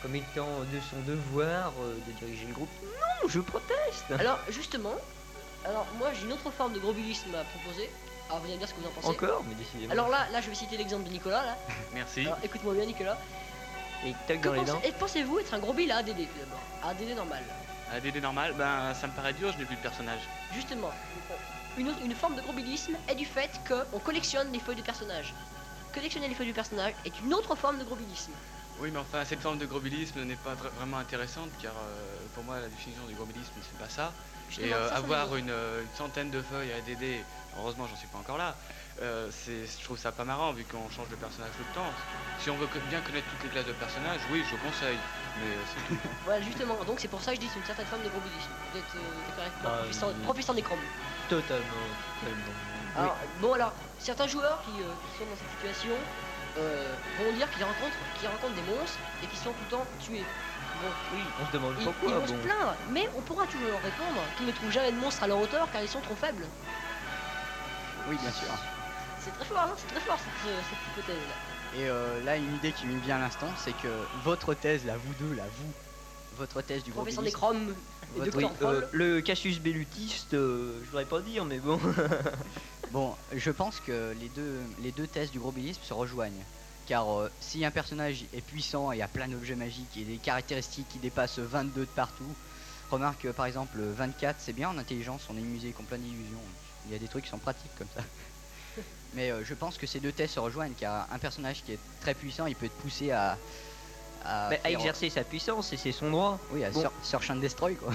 comme 0.04 0.16
étant 0.16 0.60
de 0.60 0.80
son 0.92 1.02
devoir 1.08 1.74
euh, 1.82 1.96
de 2.08 2.12
diriger 2.26 2.46
le 2.46 2.54
groupe. 2.54 2.70
Non, 2.84 3.28
je 3.28 3.40
proteste 3.40 4.12
Alors 4.20 4.40
justement, 4.50 4.94
alors 5.66 5.88
moi 5.98 6.14
j'ai 6.14 6.24
une 6.26 6.34
autre 6.34 6.52
forme 6.52 6.74
de 6.74 6.80
grobilisme 6.80 7.34
à 7.36 7.44
proposer. 7.44 7.90
Alors 8.30 8.40
vous 8.40 8.46
allez 8.46 8.56
me 8.56 8.60
dire 8.60 8.68
ce 8.70 8.74
que 8.74 8.80
vous 8.80 8.88
en 8.88 8.92
pensez. 8.92 9.08
Encore, 9.08 9.44
mais 9.44 9.56
décidément. 9.56 9.92
Alors 9.92 10.08
là, 10.10 10.28
là 10.32 10.42
je 10.42 10.50
vais 10.50 10.56
citer 10.56 10.78
l'exemple 10.78 11.04
de 11.06 11.10
Nicolas 11.10 11.44
là. 11.46 11.58
Merci. 11.94 12.22
Alors 12.22 12.38
écoute-moi 12.44 12.74
bien 12.74 12.86
Nicolas. 12.86 13.18
Que 14.28 14.34
dans 14.38 14.52
les 14.54 14.66
dents. 14.66 14.82
et 14.84 14.92
pensez-vous 14.92 15.40
être 15.40 15.54
un 15.54 15.60
gros 15.60 15.72
bill 15.72 15.90
à 15.92 15.98
ADD 15.98 16.10
tout 16.18 16.40
d'abord 16.40 16.60
À 16.84 16.90
ADD 16.90 17.16
normal. 17.16 17.42
ADD 17.94 18.18
normal, 18.22 18.54
ben 18.58 18.94
ça 18.94 19.08
me 19.08 19.14
paraît 19.14 19.32
dur, 19.34 19.52
je 19.54 19.58
n'ai 19.58 19.66
plus 19.66 19.78
de 19.78 19.82
personnage. 19.82 20.20
Justement, 20.54 20.92
une, 21.78 21.88
autre- 21.90 22.00
une 22.04 22.14
forme 22.14 22.36
de 22.36 22.42
grobilisme 22.42 22.96
est 23.08 23.16
du 23.16 23.26
fait 23.26 23.50
qu'on 23.66 24.00
collectionne 24.00 24.52
les 24.52 24.60
feuilles 24.60 24.76
de 24.76 24.82
personnage. 24.82 25.34
Collectionner 25.94 26.28
les 26.28 26.36
feuilles 26.36 26.48
du 26.48 26.54
personnage 26.54 26.94
est 27.06 27.18
une 27.22 27.34
autre 27.34 27.56
forme 27.56 27.78
de 27.80 27.86
grobilisme. 27.86 28.34
Oui, 28.80 28.90
mais 28.92 29.00
enfin, 29.00 29.24
cette 29.24 29.40
forme 29.40 29.58
de 29.60 29.66
grobilisme 29.68 30.22
n'est 30.24 30.36
pas 30.36 30.54
vra- 30.56 30.72
vraiment 30.78 30.98
intéressante 30.98 31.50
car 31.62 31.72
euh, 31.72 32.18
pour 32.34 32.44
moi, 32.44 32.60
la 32.60 32.68
définition 32.68 33.06
du 33.06 33.14
grobilisme, 33.14 33.54
c'est 33.62 33.78
pas 33.78 33.90
ça. 33.90 34.12
Et 34.60 34.74
euh, 34.74 34.90
avoir 34.92 35.36
une, 35.36 35.50
euh, 35.50 35.82
une 35.84 35.96
centaine 35.96 36.30
de 36.30 36.42
feuilles 36.42 36.72
à 36.74 36.82
DD, 36.82 37.24
heureusement, 37.58 37.88
j'en 37.88 37.96
suis 37.96 38.08
pas 38.08 38.20
encore 38.20 38.38
là. 38.38 38.56
euh, 39.02 39.30
je 39.48 39.84
trouve 39.84 39.98
ça 39.98 40.12
pas 40.12 40.24
marrant 40.26 40.54
vu 40.54 40.64
qu'on 40.66 40.90
change 40.90 41.10
de 41.10 41.16
personnage 41.16 41.52
tout 41.58 41.64
le 41.68 41.74
temps. 41.76 41.92
Si 42.40 42.50
on 42.50 42.58
veut 42.58 42.68
bien 42.90 43.02
connaître 43.02 43.28
toutes 43.32 43.44
les 43.44 43.50
classes 43.50 43.66
de 43.66 43.74
personnages, 43.74 44.22
oui, 44.32 44.44
je 44.50 44.56
conseille. 44.58 44.98
Mais 45.40 45.50
euh, 45.50 45.64
c'est 45.66 45.88
tout. 45.88 46.00
Voilà, 46.26 46.42
justement, 46.42 46.76
donc 46.84 47.00
c'est 47.00 47.08
pour 47.08 47.22
ça 47.22 47.32
que 47.32 47.38
je 47.38 47.42
dis 47.42 47.48
que 47.48 47.54
c'est 47.54 47.60
une 47.60 47.66
certaine 47.66 47.88
forme 47.88 48.04
de 48.04 48.10
grobilisme. 48.10 48.52
Vous 48.72 48.78
êtes 48.80 48.96
euh, 48.96 49.38
moi, 49.38 49.46
Ah, 49.66 49.78
professeur, 49.80 50.10
oui. 50.10 50.24
professeur 50.24 50.56
Necrom. 50.56 50.80
Totalement, 51.30 51.66
totalement. 52.22 52.54
Alors, 52.96 53.18
bon 53.42 53.54
alors, 53.54 53.74
certains 53.98 54.28
joueurs 54.28 54.62
qui, 54.66 54.80
euh, 54.82 54.86
qui 55.10 55.18
sont 55.18 55.26
dans 55.26 55.36
cette 55.36 55.50
situation 55.58 55.96
euh, 56.60 56.94
vont 57.18 57.34
dire 57.34 57.50
qu'ils 57.50 57.64
rencontrent, 57.64 57.98
qu'ils 58.20 58.30
rencontrent 58.30 58.54
des 58.54 58.62
monstres 58.70 59.00
et 59.24 59.26
qu'ils 59.26 59.40
sont 59.40 59.50
tout 59.50 59.64
le 59.66 59.72
temps 59.78 59.86
tués. 60.00 60.24
Bon, 60.84 60.90
oui, 61.14 61.22
On 61.42 61.46
se 61.46 61.52
demande 61.52 61.74
ils, 61.78 61.82
ils 61.82 61.86
pourquoi. 61.86 62.20
vont 62.20 62.28
se 62.28 62.34
plaindre, 62.34 62.76
mais 62.92 63.08
on 63.18 63.22
pourra 63.22 63.46
toujours 63.48 63.70
leur 63.70 63.82
répondre 63.82 64.22
qu'ils 64.38 64.46
ne 64.46 64.52
trouvent 64.52 64.72
jamais 64.72 64.92
de 64.92 64.98
monstres 64.98 65.24
à 65.24 65.28
leur 65.28 65.40
hauteur 65.40 65.68
car 65.72 65.82
ils 65.82 65.88
sont 65.88 66.02
trop 66.02 66.16
faibles. 66.16 66.46
Oui, 68.10 68.18
bien 68.22 68.32
sûr. 68.32 68.48
C'est 69.20 69.32
très 69.32 69.46
fort, 69.46 69.60
hein, 69.62 69.74
c'est 69.78 69.88
très 69.88 70.02
fort 70.02 70.18
cette, 70.20 70.52
euh, 70.52 70.60
cette 70.70 70.80
hypothèse-là. 70.92 71.80
Et 71.80 71.88
euh, 71.88 72.22
là, 72.26 72.36
une 72.36 72.54
idée 72.56 72.74
qui 72.74 72.86
me 72.86 73.00
vient 73.00 73.16
à 73.16 73.20
l'instant, 73.20 73.48
c'est 73.58 73.72
que 73.78 73.88
votre 74.24 74.54
thèse, 74.54 74.86
là, 74.86 74.96
vous 74.98 75.14
deux, 75.26 75.34
là, 75.36 75.44
vous, 75.58 75.72
votre 76.36 76.62
thèse 76.62 76.84
du 76.84 76.92
Professeur 76.92 77.24
Votre- 77.24 78.38
Oui, 78.38 78.48
Troll. 78.60 78.76
euh, 78.76 78.88
le 78.92 79.22
Cassius 79.22 79.60
Bellutiste, 79.60 80.34
euh, 80.34 80.80
je 80.84 80.90
voudrais 80.90 81.06
pas 81.06 81.22
dire, 81.22 81.46
mais 81.46 81.60
bon. 81.60 81.80
Bon, 82.92 83.16
je 83.34 83.50
pense 83.50 83.80
que 83.80 84.14
les 84.20 84.30
deux, 84.30 84.60
les 84.78 84.92
deux 84.92 85.08
thèses 85.08 85.32
du 85.32 85.40
grobilisme 85.40 85.82
se 85.82 85.94
rejoignent. 85.96 86.44
Car 86.88 87.10
euh, 87.10 87.30
si 87.40 87.64
un 87.66 87.72
personnage 87.72 88.26
est 88.34 88.42
puissant 88.42 88.92
et 88.92 89.02
a 89.02 89.08
plein 89.08 89.28
d'objets 89.28 89.56
magiques 89.56 89.96
et 89.98 90.04
des 90.04 90.18
caractéristiques 90.18 90.88
qui 90.90 91.00
dépassent 91.00 91.40
22 91.40 91.82
de 91.82 91.86
partout, 91.86 92.24
remarque 92.92 93.26
euh, 93.26 93.34
par 93.34 93.46
exemple 93.46 93.78
24 93.80 94.36
c'est 94.40 94.54
bien 94.54 94.70
en 94.70 94.78
intelligence, 94.78 95.22
on 95.30 95.38
est 95.38 95.42
musée 95.42 95.72
qu'on 95.72 95.84
plein 95.84 95.98
d'illusions. 95.98 96.38
Il 96.88 96.92
y 96.92 96.96
a 96.96 97.00
des 97.00 97.08
trucs 97.08 97.24
qui 97.24 97.30
sont 97.30 97.38
pratiques 97.38 97.72
comme 97.78 97.88
ça. 97.96 98.04
Mais 99.14 99.32
euh, 99.32 99.44
je 99.46 99.54
pense 99.54 99.78
que 99.78 99.88
ces 99.88 100.00
deux 100.00 100.12
thèses 100.12 100.32
se 100.32 100.40
rejoignent 100.40 100.74
car 100.78 101.08
un 101.12 101.20
personnage 101.20 101.64
qui 101.64 101.74
est 101.74 101.80
très 102.02 102.14
puissant, 102.14 102.48
il 102.48 102.56
peut 102.56 102.66
être 102.66 102.74
poussé 102.80 103.12
à, 103.12 103.38
à, 104.26 104.50
Bah, 104.50 104.56
exercer 104.66 105.10
sa 105.10 105.24
puissance 105.24 105.72
et 105.72 105.78
c'est 105.78 105.92
son 105.94 106.12
droit. 106.12 106.40
oui, 106.52 106.64
à 106.66 106.72
Bon. 106.72 106.84
search 107.02 107.30
and 107.30 107.38
destroy 107.38 107.76
quoi. 107.76 107.94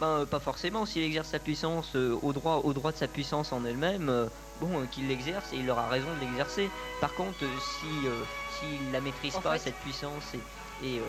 Ben, 0.00 0.06
euh, 0.06 0.26
pas 0.26 0.40
forcément, 0.40 0.84
s'il 0.86 1.02
exerce 1.02 1.28
sa 1.28 1.38
puissance 1.38 1.90
euh, 1.94 2.18
au, 2.22 2.32
droit, 2.32 2.56
au 2.64 2.72
droit 2.72 2.90
de 2.92 2.96
sa 2.96 3.06
puissance 3.08 3.52
en 3.52 3.64
elle-même, 3.64 4.08
euh, 4.08 4.26
bon, 4.62 4.80
euh, 4.80 4.86
qu'il 4.86 5.08
l'exerce 5.08 5.52
et 5.52 5.56
il 5.56 5.68
aura 5.70 5.88
raison 5.88 6.08
de 6.14 6.20
l'exercer. 6.20 6.70
Par 7.00 7.12
contre, 7.14 7.42
euh, 7.42 7.48
si 7.58 8.06
euh, 8.06 8.22
s'il 8.58 8.92
la 8.92 9.00
maîtrise 9.00 9.34
En 9.36 9.40
pas, 9.40 9.52
fait- 9.54 9.70
cette 9.70 9.76
puissance, 9.76 10.34
et, 10.34 10.86
et 10.86 10.98
euh, 11.00 11.02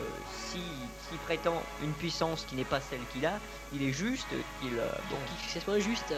si- 0.51 0.60
s'il 1.07 1.17
prétend 1.19 1.62
une 1.81 1.93
puissance 1.93 2.45
qui 2.45 2.55
n'est 2.55 2.65
pas 2.65 2.81
celle 2.81 3.00
qu'il 3.12 3.25
a, 3.25 3.39
il 3.74 3.83
est 3.83 3.93
juste 3.93 4.27
qu'il 4.62 4.74
bon, 5.10 5.17
soit 5.63 5.79
juste. 5.79 6.13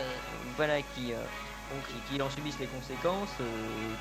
voilà, 0.56 0.82
qui, 0.82 1.12
qu'il- 2.08 2.22
en 2.22 2.30
subisse 2.30 2.58
les 2.60 2.68
conséquences 2.68 3.36
euh, 3.42 3.46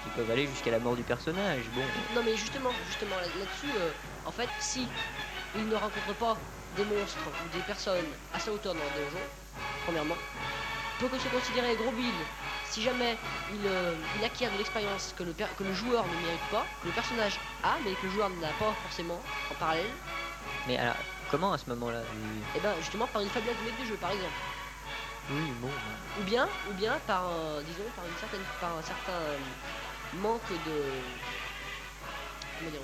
qui 0.05 0.11
peuvent 0.11 0.31
aller 0.31 0.47
jusqu'à 0.47 0.71
la 0.71 0.79
mort 0.79 0.95
du 0.95 1.03
personnage. 1.03 1.65
Bon, 1.75 1.83
Non 2.15 2.23
mais 2.25 2.37
justement, 2.37 2.71
justement 2.87 3.17
là- 3.17 3.27
là-dessus, 3.39 3.73
euh, 3.77 3.91
en 4.27 4.31
fait, 4.31 4.49
si 4.61 4.87
il 5.57 5.67
ne 5.69 5.75
rencontre 5.75 6.13
pas 6.15 6.37
des 6.77 6.85
monstres 6.85 7.29
ou 7.45 7.49
des 7.57 7.63
personnes 7.63 8.07
à 8.33 8.39
sa 8.39 8.53
hauteur 8.53 8.75
dans 8.75 8.85
le 8.85 8.91
donjon, 9.05 9.21
premièrement, 9.85 10.17
peut 10.99 11.09
que 11.09 11.19
se 11.19 11.29
considérer 11.29 11.75
gros 11.77 11.91
build 11.93 12.15
si 12.75 12.83
jamais 12.83 13.17
il, 13.55 13.69
euh, 13.69 13.95
il 14.19 14.25
acquiert 14.25 14.51
de 14.51 14.57
l'expérience 14.59 15.15
que 15.17 15.23
le, 15.23 15.33
que 15.33 15.63
le 15.63 15.73
joueur 15.73 16.09
ne 16.09 16.17
mérite 16.27 16.41
pas, 16.51 16.67
que 16.83 16.89
le 16.89 16.93
personnage 16.93 17.39
a, 17.63 17.79
mais 17.85 17.95
que 17.95 18.03
le 18.03 18.09
joueur 18.11 18.29
n'a 18.31 18.53
pas 18.53 18.73
forcément 18.83 19.21
en 19.49 19.55
parallèle, 19.55 19.91
mais 20.67 20.77
alors, 20.77 20.97
comment 21.31 21.53
à 21.53 21.59
ce 21.59 21.67
moment-là 21.71 22.03
et 22.57 22.59
ben 22.61 22.75
justement 22.81 23.07
par 23.07 23.23
une 23.23 23.29
faiblesse 23.29 23.57
de 23.59 23.63
maître 23.65 23.79
de 23.79 23.85
jeu 23.85 23.97
par 23.97 24.11
exemple. 24.11 24.35
Oui, 25.31 25.53
bon. 25.63 25.71
Ou 26.21 26.25
bien, 26.25 26.49
ou 26.69 26.73
bien 26.75 26.99
par, 27.07 27.23
un- 27.25 27.63
disons, 27.63 27.85
par 27.95 28.05
une 28.07 28.17
certaine, 28.19 28.43
par 28.61 28.77
un 28.77 28.83
certain 28.83 29.13
euh, 29.13 29.39
manque 30.15 30.49
de, 30.65 30.83
comment 32.59 32.71
dire, 32.71 32.81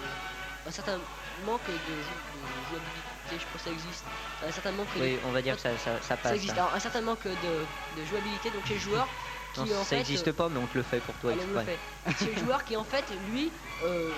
un 0.66 0.70
certain 0.70 0.98
manque 1.44 1.66
de, 1.66 1.72
jou- 2.00 2.22
de 2.34 2.68
jouabilité, 2.68 3.38
je 3.38 3.46
pas 3.46 3.58
si 3.58 3.64
ça 3.64 3.70
existe, 3.70 4.04
un 4.42 4.52
certain 4.52 4.72
manque 4.72 4.94
de, 4.94 5.00
Oui, 5.00 5.18
on 5.24 5.32
va 5.32 5.42
dire 5.42 5.56
que 5.56 5.60
ça, 5.62 5.76
ça, 5.76 5.96
ça 6.00 6.00
ça 6.00 6.16
passe. 6.16 6.32
existe, 6.34 6.56
hein. 6.58 6.62
alors, 6.62 6.74
un 6.74 6.80
certain 6.80 7.00
manque 7.00 7.26
de, 7.26 7.66
de 7.96 8.04
jouabilité 8.04 8.50
donc 8.50 8.66
chez 8.66 8.74
le 8.74 8.80
joueur 8.80 9.08
qui 9.52 9.60
Non, 9.60 9.80
en 9.80 9.84
ça 9.84 9.96
n'existe 9.96 10.28
euh, 10.28 10.32
pas, 10.32 10.48
mais 10.48 10.58
on 10.58 10.66
te 10.66 10.76
le 10.76 10.82
fait 10.82 11.00
pour 11.00 11.14
toi 11.16 11.32
exprès. 11.32 11.78
C'est 12.18 12.34
le 12.34 12.38
joueur 12.40 12.64
qui 12.64 12.76
en 12.76 12.84
fait 12.84 13.04
lui 13.30 13.50
euh, 13.84 14.10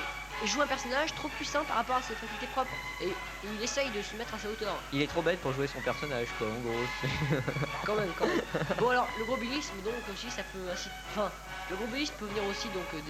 joue 0.45 0.61
un 0.63 0.67
personnage 0.67 1.15
trop 1.15 1.29
puissant 1.29 1.65
par 1.65 1.77
rapport 1.77 1.97
à 1.97 2.03
ses 2.03 2.15
facultés 2.15 2.47
propres 2.53 2.71
et 3.01 3.09
il 3.45 3.63
essaye 3.63 3.91
de 3.91 4.03
se 4.03 4.17
mettre 4.17 4.35
à 4.35 4.39
sa 4.39 4.49
hauteur. 4.49 4.75
Il 4.93 5.03
est 5.03 5.07
trop 5.07 5.23
bête 5.23 5.41
pour 5.41 5.53
jouer 5.53 5.67
son 5.67 5.81
personnage, 5.81 6.29
quoi, 6.39 6.49
en 6.49 6.61
gros. 6.61 6.85
Quand 7.87 7.97
même, 7.97 8.11
quand 8.17 8.27
même. 8.27 8.41
bon 8.79 8.91
alors 8.91 9.09
le 9.19 9.25
gros 9.25 9.37
bilisme 9.37 9.75
donc 9.85 9.95
aussi 10.13 10.31
ça 10.31 10.43
peut 10.53 10.71
ainsi. 10.73 10.89
Enfin, 11.11 11.31
le 11.71 11.77
gros 11.77 11.87
bilisme 11.87 12.15
peut 12.19 12.27
venir 12.27 12.45
aussi 12.45 12.69
donc 12.69 12.87
euh, 12.95 13.01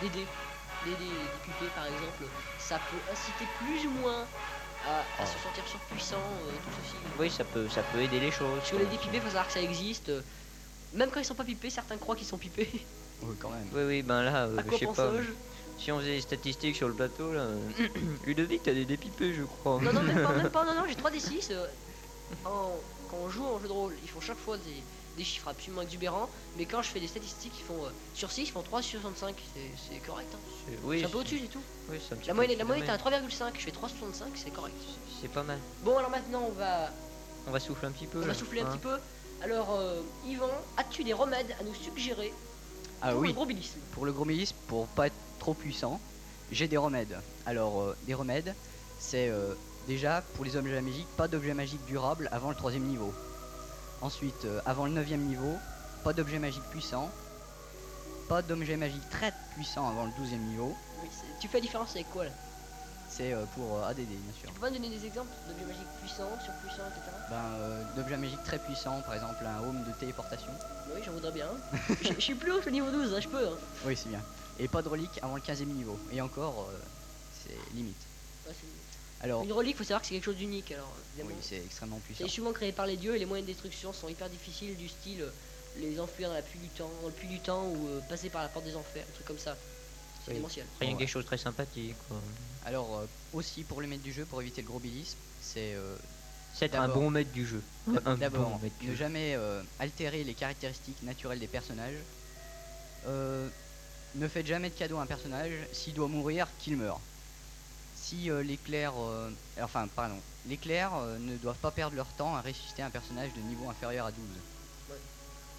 des. 0.00 0.08
des 0.08 0.18
dés. 0.18 0.26
Des 0.84 0.90
des 0.92 1.68
par 1.74 1.86
exemple. 1.86 2.24
Ça 2.58 2.78
peut 2.90 3.12
inciter 3.12 3.46
plus 3.58 3.86
ou 3.86 3.90
moins 3.90 4.26
à, 4.86 5.22
à 5.22 5.26
se 5.26 5.38
sentir 5.38 5.66
surpuissant, 5.66 6.16
euh, 6.16 6.50
tout 6.50 6.70
ceci. 6.82 6.96
Oui, 7.18 7.30
ça 7.30 7.44
peut, 7.44 7.68
ça 7.68 7.82
peut 7.82 8.00
aider 8.02 8.20
les 8.20 8.30
choses. 8.30 8.58
Parce 8.58 8.70
que 8.70 8.76
les 8.76 8.86
dés 8.86 8.98
pipés, 8.98 9.20
faut 9.20 9.26
savoir 9.26 9.46
que 9.46 9.52
ça 9.52 9.60
existe. 9.62 10.10
Même 10.94 11.10
quand 11.10 11.20
ils 11.20 11.24
sont 11.24 11.34
pas 11.34 11.44
pipés, 11.44 11.70
certains 11.70 11.96
croient 11.98 12.16
qu'ils 12.16 12.26
sont 12.26 12.38
pipés. 12.38 12.68
Oui, 13.20 13.34
quand 13.40 13.50
même. 13.50 13.66
Oui, 13.74 13.82
oui, 13.84 14.02
ben 14.02 14.22
là, 14.22 14.44
euh, 14.46 14.58
à 14.58 14.62
je 14.70 14.76
sais 14.76 14.86
pas. 14.86 15.10
Si 15.76 15.90
on 15.90 15.98
faisait 15.98 16.14
des 16.14 16.20
statistiques 16.20 16.76
sur 16.76 16.86
le 16.86 16.94
plateau, 16.94 17.32
là. 17.32 17.48
Ludovic, 18.26 18.62
t'as 18.62 18.72
des 18.72 18.84
dépipés, 18.84 19.34
je 19.34 19.42
crois. 19.42 19.80
Non, 19.82 19.92
non, 19.92 20.02
même 20.04 20.22
pas, 20.22 20.32
même 20.34 20.50
pas, 20.50 20.64
non, 20.64 20.74
non, 20.74 20.82
j'ai 20.86 20.94
3d6. 21.02 21.48
euh, 21.50 21.66
en- 22.44 22.76
quand 23.10 23.16
on 23.16 23.28
joue 23.28 23.44
en 23.44 23.58
jeu 23.58 23.66
de 23.66 23.72
rôle, 23.72 23.94
ils 24.04 24.08
font 24.08 24.20
chaque 24.20 24.36
fois 24.38 24.56
des, 24.58 24.82
des 25.16 25.24
chiffres 25.24 25.48
absolument 25.48 25.82
exubérants. 25.82 26.28
Mais 26.56 26.64
quand 26.64 26.80
je 26.82 26.90
fais 26.90 27.00
des 27.00 27.08
statistiques, 27.08 27.54
ils 27.58 27.64
font 27.64 27.84
euh, 27.86 27.90
sur 28.14 28.30
6, 28.30 28.42
ils 28.42 28.50
font 28.52 28.62
3 28.62 28.82
sur 28.82 29.00
65. 29.00 29.34
C'est- 29.52 29.60
C'est 29.94 29.98
correct. 30.06 30.28
Hein. 30.32 30.38
C'est- 30.68 30.78
Oui, 30.84 30.98
suis 30.98 31.06
un 31.06 31.08
peu 31.08 31.14
c'est- 31.14 31.18
au-dessus, 31.20 31.38
c'est 31.42 31.48
tout. 31.52 31.62
oui, 31.90 31.98
c'est 32.06 32.14
un 32.14 32.18
petit 32.18 32.28
La 32.28 32.34
moyenne, 32.34 32.56
la 32.58 32.64
moyenne 32.64 32.86
est 32.86 32.90
à 32.90 32.98
3,5. 32.98 33.52
Je 33.58 33.64
fais 33.64 33.72
3,65, 33.72 34.26
c'est 34.36 34.50
correct. 34.50 34.76
C'est- 34.80 35.22
C'est 35.22 35.28
pas 35.32 35.42
mal. 35.42 35.58
Bon, 35.82 35.98
alors 35.98 36.10
maintenant, 36.10 36.44
on 36.46 36.52
va, 36.52 36.90
On 37.48 37.50
va 37.50 37.58
souffler 37.58 37.88
un 37.88 37.92
petit 37.92 38.06
peu. 38.06 38.18
on 38.18 38.20
là, 38.20 38.28
va 38.28 38.34
souffler 38.34 38.60
un 38.60 38.66
hein. 38.66 38.70
petit 38.70 38.78
peu. 38.78 38.96
Alors, 39.42 39.72
euh, 39.72 40.02
Yvan, 40.26 40.50
as-tu 40.76 41.04
des 41.04 41.12
remèdes 41.12 41.54
à 41.60 41.62
nous 41.64 41.74
suggérer 41.74 42.32
Ah 43.00 43.12
pour 43.12 43.20
oui. 43.20 43.28
le 43.28 43.34
grobilisme? 43.34 43.78
Pour 43.92 44.04
le 44.04 44.12
gromilisme, 44.12 44.56
pour 44.66 44.86
pas 44.88 45.06
être 45.06 45.14
trop 45.38 45.54
puissant, 45.54 46.00
j'ai 46.50 46.66
des 46.66 46.76
remèdes. 46.76 47.16
Alors, 47.46 47.80
euh, 47.80 47.96
des 48.06 48.14
remèdes, 48.14 48.54
c'est 48.98 49.28
euh, 49.28 49.54
déjà 49.86 50.22
pour 50.34 50.44
les 50.44 50.56
objets 50.56 50.80
magiques, 50.80 51.06
pas 51.16 51.28
d'objets 51.28 51.54
magiques 51.54 51.84
durables 51.86 52.28
avant 52.32 52.50
le 52.50 52.56
troisième 52.56 52.82
niveau. 52.84 53.12
Ensuite, 54.02 54.44
euh, 54.44 54.60
avant 54.66 54.86
le 54.86 54.92
neuvième 54.92 55.22
niveau, 55.22 55.54
pas 56.02 56.12
d'objets 56.12 56.38
magiques 56.40 56.68
puissants, 56.70 57.10
pas 58.28 58.42
d'objets 58.42 58.76
magiques 58.76 59.08
très 59.10 59.32
puissants 59.54 59.88
avant 59.88 60.04
le 60.04 60.10
douzième 60.18 60.42
niveau. 60.42 60.74
Oui, 61.02 61.08
Tu 61.40 61.46
fais 61.48 61.58
la 61.58 61.62
différence 61.62 61.90
avec 61.92 62.10
quoi 62.10 62.24
là? 62.24 62.30
C'est 63.18 63.32
euh, 63.32 63.44
pour 63.56 63.78
euh, 63.78 63.88
ADD, 63.88 64.06
bien 64.06 64.32
sûr. 64.40 64.48
Tu 64.54 64.60
peux 64.60 64.70
donner 64.70 64.88
des 64.88 65.04
exemples 65.04 65.30
d'objets 65.48 65.64
magiques 65.64 65.88
puissants, 66.00 66.38
surpuissants, 66.40 66.86
etc. 66.86 67.10
Ben, 67.28 67.44
euh, 67.58 67.82
d'objets 67.96 68.16
magiques 68.16 68.44
très 68.44 68.60
puissants, 68.60 69.00
par 69.02 69.14
exemple 69.14 69.44
un 69.44 69.58
home 69.58 69.82
de 69.84 69.90
téléportation. 69.98 70.52
Oui, 70.94 71.00
j'en 71.04 71.10
voudrais 71.10 71.32
bien. 71.32 71.48
Je 72.00 72.20
suis 72.20 72.36
plus 72.36 72.52
haut 72.52 72.60
que 72.60 72.66
le 72.66 72.70
niveau 72.70 72.90
12, 72.92 73.12
hein, 73.14 73.20
je 73.20 73.28
peux. 73.28 73.44
Hein. 73.48 73.56
Oui, 73.84 73.96
c'est 73.96 74.08
bien. 74.08 74.22
Et 74.60 74.68
pas 74.68 74.82
de 74.82 74.88
relique 74.88 75.18
avant 75.20 75.34
le 75.34 75.40
quinzième 75.40 75.70
niveau. 75.70 75.98
Et 76.12 76.20
encore, 76.20 76.68
euh, 76.70 76.78
c'est 77.44 77.74
limite. 77.74 78.00
Ouais, 78.46 78.54
Alors, 79.20 79.42
Une 79.42 79.52
relique, 79.52 79.76
faut 79.76 79.82
savoir 79.82 80.00
que 80.00 80.06
c'est 80.06 80.14
quelque 80.14 80.24
chose 80.24 80.36
d'unique. 80.36 80.70
Alors, 80.70 80.92
oui, 81.24 81.34
c'est 81.42 81.56
extrêmement 81.56 81.98
puissant. 81.98 82.22
c'est 82.24 82.30
souvent 82.32 82.52
créé 82.52 82.70
par 82.70 82.86
les 82.86 82.96
dieux 82.96 83.16
et 83.16 83.18
les 83.18 83.26
moyens 83.26 83.48
de 83.48 83.52
destruction 83.52 83.92
sont 83.92 84.08
hyper 84.08 84.30
difficiles, 84.30 84.76
du 84.76 84.88
style 84.88 85.24
les 85.76 85.98
enfouir 86.00 86.28
dans 86.28 86.34
la 86.34 86.42
pluie 86.42 86.60
du 86.60 86.68
temps, 86.68 86.90
dans 87.02 87.08
le 87.08 87.12
puits 87.14 87.28
du 87.28 87.40
temps 87.40 87.64
ou 87.66 87.88
euh, 87.88 88.00
passer 88.08 88.30
par 88.30 88.42
la 88.42 88.48
porte 88.48 88.64
des 88.64 88.76
enfers, 88.76 89.04
un 89.08 89.12
truc 89.14 89.26
comme 89.26 89.38
ça. 89.38 89.56
C'est 90.24 90.30
Oui. 90.30 90.36
démentiel. 90.36 90.66
Rien 90.80 90.90
que 90.90 90.94
Ouais. 90.96 91.00
des 91.04 91.06
choses 91.06 91.24
très 91.24 91.38
sympathiques, 91.38 91.96
quoi. 92.08 92.16
Alors, 92.68 92.98
euh, 92.98 93.06
aussi 93.32 93.64
pour 93.64 93.80
les 93.80 93.86
maîtres 93.86 94.02
du 94.02 94.12
jeu, 94.12 94.26
pour 94.26 94.42
éviter 94.42 94.60
le 94.60 94.68
grobilisme, 94.68 95.16
c'est 95.40 95.72
euh, 95.74 95.96
C'est 96.52 96.66
être 96.66 96.78
un 96.78 96.88
bon 96.88 97.10
maître 97.10 97.32
du 97.32 97.46
jeu. 97.46 97.62
D'abord 98.18 98.50
bon 98.50 98.58
maître 98.62 98.76
ne 98.82 98.94
jamais 98.94 99.36
euh, 99.36 99.62
altérer 99.80 100.22
les 100.22 100.34
caractéristiques 100.34 101.02
naturelles 101.02 101.38
des 101.38 101.46
personnages. 101.46 101.96
Euh, 103.06 103.48
ne 104.16 104.28
faites 104.28 104.46
jamais 104.46 104.68
de 104.68 104.74
cadeau 104.74 104.98
à 104.98 105.02
un 105.02 105.06
personnage. 105.06 105.52
S'il 105.72 105.94
doit 105.94 106.08
mourir, 106.08 106.46
qu'il 106.58 106.76
meure. 106.76 107.00
Si 107.96 108.30
euh, 108.30 108.42
les 108.42 108.58
clercs, 108.58 108.92
euh, 108.98 109.30
enfin 109.62 109.88
pardon, 109.88 110.18
les 110.46 110.58
clercs 110.58 110.94
euh, 110.94 111.18
ne 111.18 111.38
doivent 111.38 111.56
pas 111.56 111.70
perdre 111.70 111.96
leur 111.96 112.08
temps 112.18 112.36
à 112.36 112.42
ressusciter 112.42 112.82
un 112.82 112.90
personnage 112.90 113.32
de 113.32 113.40
niveau 113.40 113.70
inférieur 113.70 114.04
à 114.04 114.12
12. 114.12 114.20
Ouais. 114.90 114.96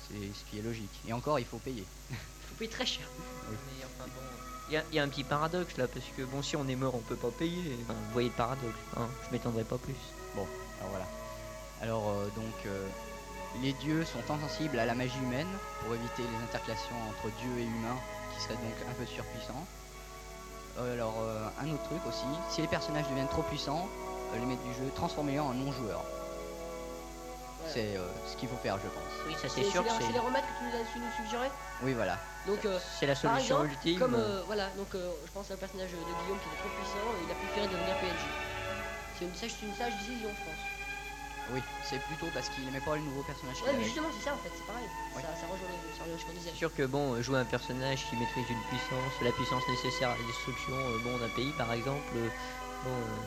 C'est 0.08 0.40
ce 0.40 0.46
qui 0.52 0.60
est 0.60 0.62
logique. 0.62 1.02
Et 1.08 1.14
encore, 1.14 1.40
il 1.40 1.46
faut 1.46 1.58
payer. 1.58 1.86
Faut 2.12 2.56
payer 2.60 2.70
très 2.70 2.86
cher. 2.86 3.08
Mais 3.50 3.84
enfin, 3.84 4.08
bon, 4.14 4.49
Il 4.70 4.84
y, 4.94 5.00
a- 5.00 5.04
un 5.04 5.10
petit 5.10 5.24
paradoxe 5.24 5.78
là, 5.78 5.88
parce 5.88 6.06
que 6.16 6.22
bon, 6.24 6.42
si 6.44 6.56
on 6.56 6.68
est 6.68 6.76
mort, 6.76 6.94
on 6.96 7.00
peut 7.00 7.16
pas 7.16 7.32
payer. 7.32 7.76
Vous 7.88 7.96
voyez 8.14 8.30
le 8.30 8.36
paradoxe, 8.36 8.78
hein, 8.98 9.08
je 9.26 9.32
m'étendrai 9.32 9.64
pas 9.64 9.78
plus. 9.78 9.96
Alors 10.36 10.48
voilà. 10.92 11.06
Alors 11.82 12.10
euh, 12.10 12.26
donc 12.36 12.54
euh, 12.66 12.88
les 13.62 13.74
dieux 13.74 14.06
sont 14.06 14.20
insensibles 14.32 14.78
à 14.78 14.86
la 14.86 14.94
magie 14.94 15.18
humaine 15.24 15.48
pour 15.82 15.96
éviter 15.96 16.22
les 16.22 16.44
intercalations 16.44 16.96
entre 17.10 17.34
dieux 17.38 17.58
et 17.60 17.64
humains 17.66 17.98
qui 18.36 18.44
seraient 18.44 18.54
donc 18.56 18.76
un 18.90 18.94
peu 18.94 19.06
surpuissants. 19.06 19.66
Euh, 20.78 20.94
alors, 20.94 21.16
un 21.60 21.70
autre 21.74 21.84
truc 21.84 22.00
aussi, 22.08 22.28
si 22.50 22.62
les 22.62 22.68
personnages 22.68 23.08
deviennent 23.10 23.28
trop 23.28 23.42
puissants, 23.44 23.90
les 24.34 24.46
maîtres 24.46 24.64
du 24.64 24.74
jeu, 24.74 24.92
transformez-les 24.96 25.40
en 25.40 25.54
non-joueurs. 25.54 26.06
C'est 27.74 27.96
euh, 27.98 28.08
ce 28.26 28.36
qu'il 28.38 28.50
faut 28.50 28.58
faire, 28.58 28.78
je 28.78 28.88
pense. 28.90 29.14
Oui, 29.28 29.34
ça 29.42 29.48
C'est 29.50 29.64
sûr 29.64 29.84
c'est 30.00 30.12
les 30.12 30.20
remèdes 30.20 30.44
que 30.44 30.58
tu 30.58 30.64
nous 30.66 30.76
as 30.82 30.86
su 30.92 31.00
nous 31.00 31.12
suggérer 31.12 31.50
Oui, 31.82 31.94
voilà. 31.94 32.18
Donc, 32.48 32.64
euh, 32.66 32.80
c'est 33.00 33.06
la 33.06 33.14
par 33.14 33.22
solution 33.34 33.64
exemple, 33.64 33.72
ultime. 33.86 34.00
comme 34.00 34.16
euh, 34.16 34.42
voilà, 34.48 34.68
donc 34.78 34.88
euh, 34.96 35.12
je 35.26 35.32
pense 35.32 35.52
à 35.52 35.54
un 35.54 35.58
personnage 35.58 35.92
de 35.92 35.98
Guillaume 35.98 36.40
qui 36.40 36.48
était 36.50 36.62
trop 36.64 36.70
puissant 36.80 37.08
et 37.20 37.24
il 37.26 37.32
a 37.32 37.36
préféré 37.36 37.68
devenir 37.68 37.96
PNJ. 38.00 38.26
C'est 39.18 39.26
une 39.26 39.36
sage, 39.36 39.52
une 39.64 39.74
sage 39.76 39.94
décision, 40.00 40.30
je 40.34 40.44
pense. 40.50 40.64
Oui, 41.52 41.64
c'est 41.84 42.00
plutôt 42.06 42.28
parce 42.34 42.48
qu'il 42.50 42.68
aimait 42.68 42.80
pas 42.80 42.96
le 42.96 43.02
nouveau 43.02 43.24
personnage. 43.24 43.58
Ouais, 43.66 43.74
mais 43.76 43.84
justement, 43.84 44.10
c'est 44.14 44.24
ça 44.24 44.34
en 44.34 44.38
fait, 44.38 44.52
c'est 44.56 44.66
pareil. 44.68 44.86
Ouais. 45.16 45.22
Ça, 45.24 45.34
ça 45.36 45.48
rejoint 45.50 45.68
ce 46.18 46.26
qu'on 46.26 46.34
disait. 46.34 46.52
C'est 46.52 46.58
sûr 46.58 46.74
que 46.74 46.86
bon, 46.86 47.20
jouer 47.22 47.40
un 47.40 47.46
personnage 47.46 48.06
qui 48.10 48.16
maîtrise 48.18 48.46
une 48.50 48.62
puissance, 48.70 49.14
la 49.22 49.32
puissance 49.32 49.64
nécessaire 49.68 50.10
à 50.12 50.18
la 50.18 50.24
destruction 50.28 50.74
euh, 50.78 50.98
bon, 51.04 51.18
d'un 51.18 51.30
pays 51.30 51.52
par 51.58 51.74
exemple, 51.74 52.06
euh, 52.16 52.30
bon, 52.86 52.92
euh, 52.92 53.26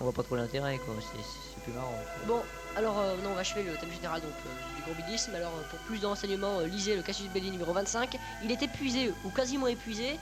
on 0.00 0.04
voit 0.04 0.12
pas 0.12 0.22
trop 0.22 0.36
l'intérêt 0.36 0.78
quoi, 0.78 0.94
c'est- 1.00 1.18
c'est 1.18 1.62
plus 1.64 1.72
marrant. 1.72 1.98
quoi. 1.98 2.26
Bon, 2.26 2.42
alors 2.76 2.98
euh, 2.98 3.16
non, 3.22 3.30
on 3.30 3.34
va 3.34 3.40
achever 3.40 3.62
le 3.62 3.74
thème 3.76 3.90
général 3.92 4.20
donc 4.20 4.30
euh, 4.46 4.76
du 4.76 4.82
grobidisme. 4.82 5.34
Alors 5.34 5.52
euh, 5.58 5.62
pour 5.70 5.78
plus 5.80 6.00
d'enseignements, 6.00 6.58
euh, 6.60 6.66
lisez 6.66 6.96
le 6.96 7.02
Cassius 7.02 7.28
Belli 7.30 7.50
numéro 7.50 7.72
25. 7.72 8.16
Il 8.42 8.50
est 8.50 8.62
épuisé 8.62 9.12
ou 9.24 9.30
quasiment 9.30 9.66
épuisé. 9.66 10.18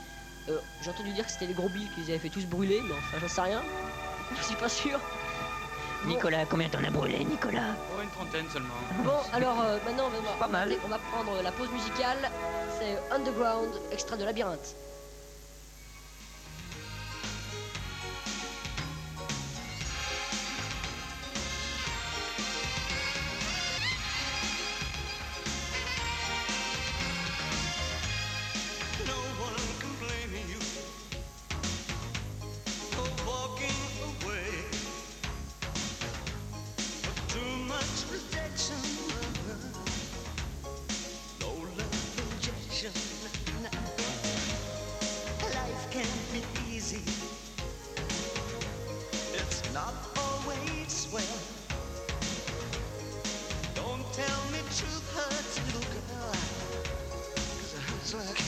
Euh, 0.48 0.58
J'ai 0.82 0.90
entendu 0.90 1.12
dire 1.12 1.24
que 1.24 1.30
c'était 1.32 1.46
les 1.46 1.54
gros 1.54 1.68
billes 1.68 1.88
qu'ils 1.94 2.04
avaient 2.10 2.18
fait 2.18 2.28
tous 2.28 2.44
brûler, 2.46 2.80
mais 2.84 2.92
enfin 2.94 3.18
j'en 3.20 3.28
sais 3.28 3.40
rien. 3.42 3.62
Je 4.38 4.42
suis 4.44 4.56
pas 4.56 4.68
sûr. 4.68 4.98
Bon. 6.04 6.08
Nicolas, 6.08 6.44
combien 6.46 6.68
t'en 6.68 6.82
as 6.82 6.90
brûlé, 6.90 7.22
Nicolas? 7.24 7.76
Oh, 7.96 8.02
une 8.02 8.10
trentaine 8.10 8.46
seulement. 8.52 8.74
Bon, 9.04 9.18
alors 9.32 9.60
euh, 9.60 9.78
maintenant 9.86 10.06
on 10.06 10.20
va, 10.22 10.32
Pas 10.38 10.48
mal. 10.48 10.72
on 10.84 10.88
va 10.88 10.98
prendre 10.98 11.40
la 11.42 11.52
pause 11.52 11.70
musicale. 11.70 12.18
C'est 12.78 12.98
Underground, 13.14 13.70
extrait 13.92 14.16
de 14.16 14.24
Labyrinthe. 14.24 14.74
Well. 51.12 51.22
Don't 53.74 54.12
tell 54.14 54.40
me 54.50 54.58
truth 54.78 55.06
hurts, 55.14 55.60
little 55.66 55.82
girl. 55.92 56.32
'Cause 57.58 57.74
it 57.74 57.80
hurts 57.80 58.14
like 58.14 58.41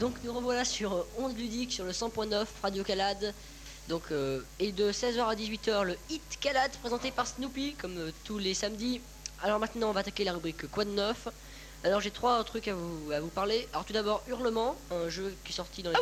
Donc 0.00 0.14
nous 0.24 0.32
revoilà 0.32 0.64
sur 0.64 0.94
euh, 0.94 1.06
Onde 1.18 1.36
Ludique 1.36 1.72
sur 1.72 1.84
le 1.84 1.92
100.9 1.92 2.46
Radio 2.62 2.82
Calade. 2.82 3.34
Donc 3.88 4.04
euh, 4.12 4.40
et 4.58 4.72
de 4.72 4.90
16h 4.90 5.20
à 5.20 5.34
18h 5.34 5.82
le 5.84 5.96
Hit 6.08 6.38
Calade 6.40 6.70
présenté 6.80 7.10
par 7.10 7.26
Snoopy 7.26 7.74
comme 7.74 7.98
euh, 7.98 8.10
tous 8.24 8.38
les 8.38 8.54
samedis. 8.54 9.02
Alors 9.42 9.58
maintenant 9.58 9.90
on 9.90 9.92
va 9.92 10.00
attaquer 10.00 10.24
la 10.24 10.32
rubrique 10.32 10.70
Quoi 10.70 10.86
de 10.86 10.90
neuf? 10.90 11.28
Alors 11.84 12.00
j'ai 12.00 12.10
trois 12.10 12.42
trucs 12.44 12.68
à 12.68 12.74
vous, 12.74 13.12
à 13.12 13.20
vous 13.20 13.28
parler. 13.28 13.68
Alors 13.74 13.84
tout 13.84 13.92
d'abord 13.92 14.22
Hurlement, 14.26 14.74
un 14.90 15.10
jeu 15.10 15.34
qui 15.44 15.52
est 15.52 15.56
sorti 15.56 15.82
dans 15.82 15.90
les... 15.90 15.96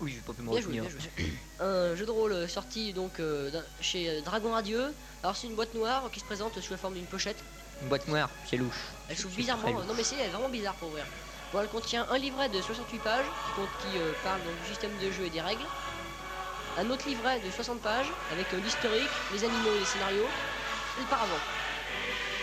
Oui, 0.00 0.12
j'ai 0.14 0.20
pas 0.20 0.32
pu 0.32 0.42
Bien 0.42 0.52
joué, 0.52 0.60
retenir. 0.60 0.82
bien 0.84 0.90
joué. 0.90 1.32
un 1.60 1.96
jeu 1.96 2.06
de 2.06 2.10
rôle 2.12 2.48
sorti 2.48 2.92
donc 2.92 3.18
euh, 3.18 3.50
chez 3.80 4.22
Dragon 4.22 4.52
Radieux. 4.52 4.94
Alors 5.24 5.34
c'est 5.34 5.48
une 5.48 5.56
boîte 5.56 5.74
noire 5.74 6.08
qui 6.12 6.20
se 6.20 6.24
présente 6.24 6.60
sous 6.60 6.70
la 6.70 6.78
forme 6.78 6.94
d'une 6.94 7.06
pochette. 7.06 7.42
Une 7.82 7.88
boîte 7.88 8.06
noire, 8.06 8.30
c'est 8.48 8.56
louche. 8.58 8.90
Elle 9.08 9.16
s'ouvre 9.16 9.34
bizarrement. 9.34 9.82
Non 9.84 9.94
mais 9.96 10.04
c'est 10.04 10.14
elle 10.14 10.26
est 10.26 10.28
vraiment 10.28 10.48
bizarre 10.48 10.74
pour 10.74 10.88
ouvrir. 10.88 11.04
Bon, 11.52 11.60
elle 11.60 11.68
contient 11.68 12.06
un 12.10 12.18
livret 12.18 12.48
de 12.48 12.60
68 12.62 12.98
pages 13.00 13.24
qui, 13.24 13.60
compte- 13.60 13.76
qui 13.82 13.98
euh, 13.98 14.12
parle 14.22 14.38
donc, 14.42 14.54
du 14.62 14.68
système 14.68 14.92
de 15.02 15.10
jeu 15.10 15.24
et 15.24 15.30
des 15.30 15.40
règles. 15.40 15.66
Un 16.78 16.88
autre 16.90 17.08
livret 17.08 17.40
de 17.40 17.50
60 17.50 17.80
pages 17.80 18.06
avec 18.30 18.46
euh, 18.54 18.58
l'historique, 18.62 19.10
les 19.32 19.42
animaux 19.42 19.74
et 19.74 19.80
les 19.80 19.84
scénarios 19.84 20.30
et 20.98 21.00
le 21.00 21.06
paravent. 21.08 21.42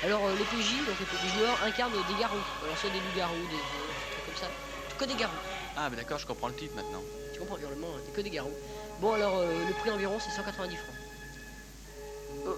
Alors 0.03 0.25
euh, 0.25 0.35
les 0.37 0.43
PJ, 0.43 0.83
donc 0.85 0.97
les, 0.99 1.39
joueurs 1.39 1.57
incarnent 1.63 1.93
des 1.93 2.19
garous. 2.19 2.35
Alors 2.65 2.77
soit 2.77 2.89
des 2.89 2.99
loups-garous, 2.99 3.47
des, 3.47 3.63
trucs 4.11 4.25
comme 4.25 4.35
ça. 4.35 4.47
Que 4.99 5.05
des 5.05 5.15
garous. 5.15 5.33
Ah, 5.77 5.89
mais 5.89 5.95
d'accord, 5.95 6.19
je 6.19 6.25
comprends 6.25 6.49
le 6.49 6.55
titre 6.55 6.75
maintenant. 6.75 7.01
Tu 7.33 7.39
comprends 7.39 7.57
hurlement, 7.59 7.87
c'est 8.05 8.13
que 8.13 8.21
des 8.21 8.29
garous. 8.29 8.53
Bon 8.99 9.13
alors 9.13 9.39
le 9.41 9.73
prix 9.79 9.91
environ 9.91 10.17
c'est 10.19 10.31
190 10.31 10.75
francs. 10.75 10.95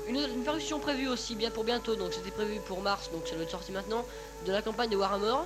Une, 0.08 0.18
une 0.18 0.44
parution 0.44 0.80
prévue 0.80 1.10
aussi 1.10 1.36
bien 1.36 1.52
pour 1.52 1.64
bientôt, 1.64 1.96
donc 1.96 2.14
c'était 2.14 2.32
prévu 2.32 2.60
pour 2.62 2.82
mars, 2.82 3.12
donc 3.12 3.28
ça 3.28 3.36
doit 3.36 3.44
être 3.44 3.52
sorti 3.52 3.72
maintenant, 3.72 4.06
de 4.46 4.52
la 4.52 4.62
campagne 4.62 4.90
de 4.90 4.96
Warhammer. 4.96 5.44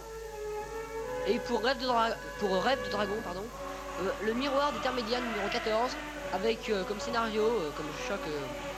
Et 1.27 1.39
pour 1.39 1.63
Rêve 1.63 1.79
de, 1.79 1.85
Dra- 1.85 2.15
pour 2.39 2.61
Rêve 2.63 2.83
de 2.85 2.89
Dragon, 2.91 3.15
pardon, 3.23 3.43
euh, 4.01 4.09
le 4.25 4.33
miroir 4.33 4.71
des 4.73 4.79
Termédian 4.79 5.19
numéro 5.21 5.47
14, 5.51 5.91
avec 6.33 6.69
euh, 6.69 6.83
comme 6.83 6.99
scénario, 6.99 7.43
euh, 7.43 7.71
comme 7.77 7.85
chaque, 8.07 8.19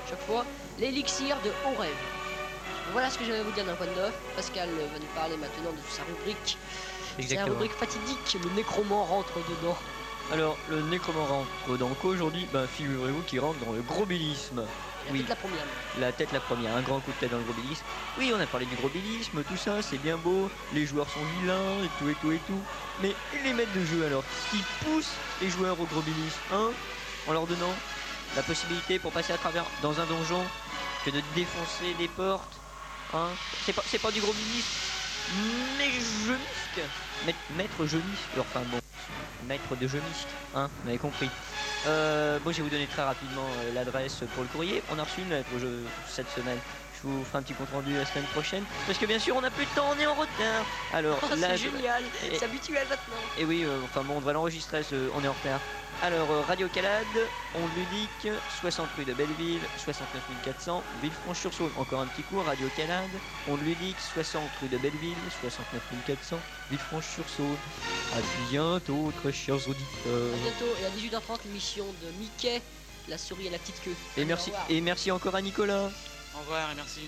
chaque 0.09 0.19
fois, 0.21 0.45
l'élixir 0.79 1.35
de 1.43 1.49
haut 1.65 1.75
rêve. 1.79 1.95
Voilà 2.91 3.09
ce 3.09 3.17
que 3.17 3.25
j'avais 3.25 3.39
à 3.39 3.43
vous 3.43 3.51
dire 3.51 3.65
d'un 3.65 3.73
point 3.73 3.87
de 3.87 3.95
neuf. 3.95 4.13
Pascal 4.35 4.69
va 4.69 4.99
nous 4.99 5.05
parler 5.15 5.37
maintenant 5.37 5.71
de 5.71 5.77
sa 5.89 6.03
rubrique. 6.03 6.57
C'est 7.19 7.33
la 7.35 7.45
rubrique 7.45 7.71
fatidique, 7.71 8.37
le 8.43 8.49
nécromant 8.51 9.03
rentre 9.05 9.33
dedans. 9.49 9.75
Alors, 10.31 10.57
le 10.69 10.81
nécromant 10.81 11.25
rentre 11.25 11.77
dans 11.79 11.89
quoi 11.95 12.11
aujourd'hui 12.11 12.45
Ben, 12.53 12.67
figurez-vous 12.67 13.21
qu'il 13.23 13.39
rentre 13.39 13.57
dans 13.65 13.71
le 13.71 13.81
grobilisme. 13.81 14.63
La 15.05 15.11
Oui. 15.11 15.19
tête 15.19 15.29
la 15.29 15.35
première. 15.35 15.63
La 15.99 16.11
tête 16.11 16.31
la 16.31 16.39
première, 16.39 16.75
un 16.75 16.81
grand 16.81 16.99
coup 16.99 17.11
de 17.11 17.17
tête 17.17 17.31
dans 17.31 17.37
le 17.37 17.43
grobilisme. 17.43 17.83
Oui, 18.17 18.31
on 18.35 18.39
a 18.39 18.47
parlé 18.47 18.65
du 18.65 18.75
grobilisme, 18.75 19.43
tout 19.43 19.57
ça, 19.57 19.81
c'est 19.81 19.97
bien 19.97 20.17
beau, 20.17 20.49
les 20.73 20.85
joueurs 20.85 21.07
sont 21.09 21.23
vilains 21.39 21.83
et 21.83 21.89
tout 21.99 22.09
et 22.09 22.15
tout 22.15 22.31
et 22.31 22.39
tout. 22.47 22.59
Mais 23.01 23.13
les 23.43 23.53
maîtres 23.53 23.73
de 23.73 23.85
jeu 23.85 24.05
alors, 24.05 24.23
qui 24.49 24.63
poussent 24.83 25.13
les 25.41 25.49
joueurs 25.49 25.79
au 25.79 25.85
grobilisme, 25.85 26.39
hein 26.51 26.71
En 27.27 27.33
leur 27.33 27.45
donnant 27.45 27.73
la 28.35 28.43
possibilité 28.43 28.99
pour 28.99 29.11
passer 29.11 29.33
à 29.33 29.37
travers 29.37 29.65
dans 29.81 29.99
un 29.99 30.05
donjon 30.05 30.43
que 31.05 31.11
de 31.11 31.21
défoncer 31.35 31.93
des 31.99 32.07
portes, 32.07 32.57
hein 33.13 33.29
C'est 33.65 33.73
pas, 33.73 33.83
pas 34.01 34.11
du 34.11 34.21
grobilisme, 34.21 34.67
mais 35.77 35.91
jeunisque 36.25 36.89
Maître, 37.25 37.39
maître 37.55 37.85
jeunisque, 37.85 38.37
enfin 38.39 38.61
bon, 38.71 38.81
maître 39.47 39.75
de 39.75 39.87
jeunisque, 39.87 40.27
hein, 40.53 40.69
vous 40.79 40.85
m'avez 40.85 40.97
compris. 40.97 41.29
Euh, 41.87 42.39
bon, 42.39 42.51
je 42.51 42.57
vais 42.57 42.63
vous 42.63 42.69
donner 42.69 42.87
très 42.87 43.03
rapidement 43.03 43.45
euh, 43.59 43.71
l'adresse 43.73 44.23
pour 44.33 44.43
le 44.43 44.49
courrier. 44.49 44.81
On 44.89 44.97
a 44.97 45.03
reçu 45.03 45.21
une 45.21 45.29
lettre 45.29 45.49
je- 45.59 45.85
cette 46.07 46.29
semaine. 46.29 46.59
Je 47.01 47.07
vous 47.07 47.23
ferai 47.25 47.37
un 47.39 47.41
petit 47.43 47.53
compte 47.53 47.69
rendu 47.69 47.95
la 47.95 48.05
semaine 48.05 48.25
prochaine. 48.25 48.63
Parce 48.87 48.97
que 48.97 49.05
bien 49.05 49.19
sûr, 49.19 49.35
on 49.35 49.41
n'a 49.41 49.51
plus 49.51 49.65
de 49.65 49.69
temps, 49.71 49.85
on 49.95 49.99
est 49.99 50.07
en 50.07 50.15
retard. 50.15 50.65
Alors, 50.93 51.19
Oh, 51.21 51.27
là, 51.35 51.49
c'est 51.51 51.57
génial, 51.57 52.03
c'est 52.19 52.43
habituel 52.43 52.87
maintenant. 52.89 53.21
et 53.37 53.45
oui, 53.45 53.63
euh, 53.65 53.77
enfin 53.83 54.03
bon, 54.03 54.15
on 54.17 54.19
va 54.19 54.33
l'enregistrer, 54.33 54.81
ce- 54.83 55.09
on 55.13 55.23
est 55.23 55.27
en 55.27 55.33
retard. 55.33 55.59
Alors, 56.03 56.29
euh, 56.29 56.41
Radio 56.41 56.67
Calade, 56.67 57.05
on 57.55 57.65
ludique, 57.75 58.27
60 58.61 58.87
rue 58.97 59.05
de 59.05 59.13
Belleville, 59.13 59.61
69 59.83 60.21
400, 60.43 60.83
Villefranche-sur-Saône. 61.01 61.71
Encore 61.77 62.01
un 62.01 62.07
petit 62.07 62.21
coup, 62.23 62.39
Radio 62.41 62.67
Calade, 62.75 63.09
on 63.47 63.55
ludique, 63.55 63.95
60 64.13 64.43
rue 64.61 64.67
de 64.67 64.77
Belleville, 64.77 65.15
69 65.41 65.81
400, 66.05 66.37
Villefranche-sur-Saône. 66.69 67.57
À 68.13 68.19
bientôt, 68.51 69.11
très 69.21 69.31
chers 69.31 69.55
À 69.55 69.69
auditeurs. 69.69 70.37
bientôt 70.43 70.71
et 70.81 70.85
à 70.85 70.89
18h30 70.89 71.39
l'émission 71.45 71.85
de 71.85 72.11
Mickey, 72.19 72.61
la 73.07 73.17
souris 73.17 73.47
à 73.47 73.51
la 73.51 73.57
petite 73.57 73.81
queue. 73.83 73.95
Et 74.17 74.25
merci, 74.25 74.51
et 74.69 74.81
merci 74.81 75.09
encore 75.11 75.35
à 75.35 75.41
Nicolas. 75.41 75.89
Au 76.35 76.39
revoir 76.39 76.71
et 76.71 76.75
merci. 76.75 77.01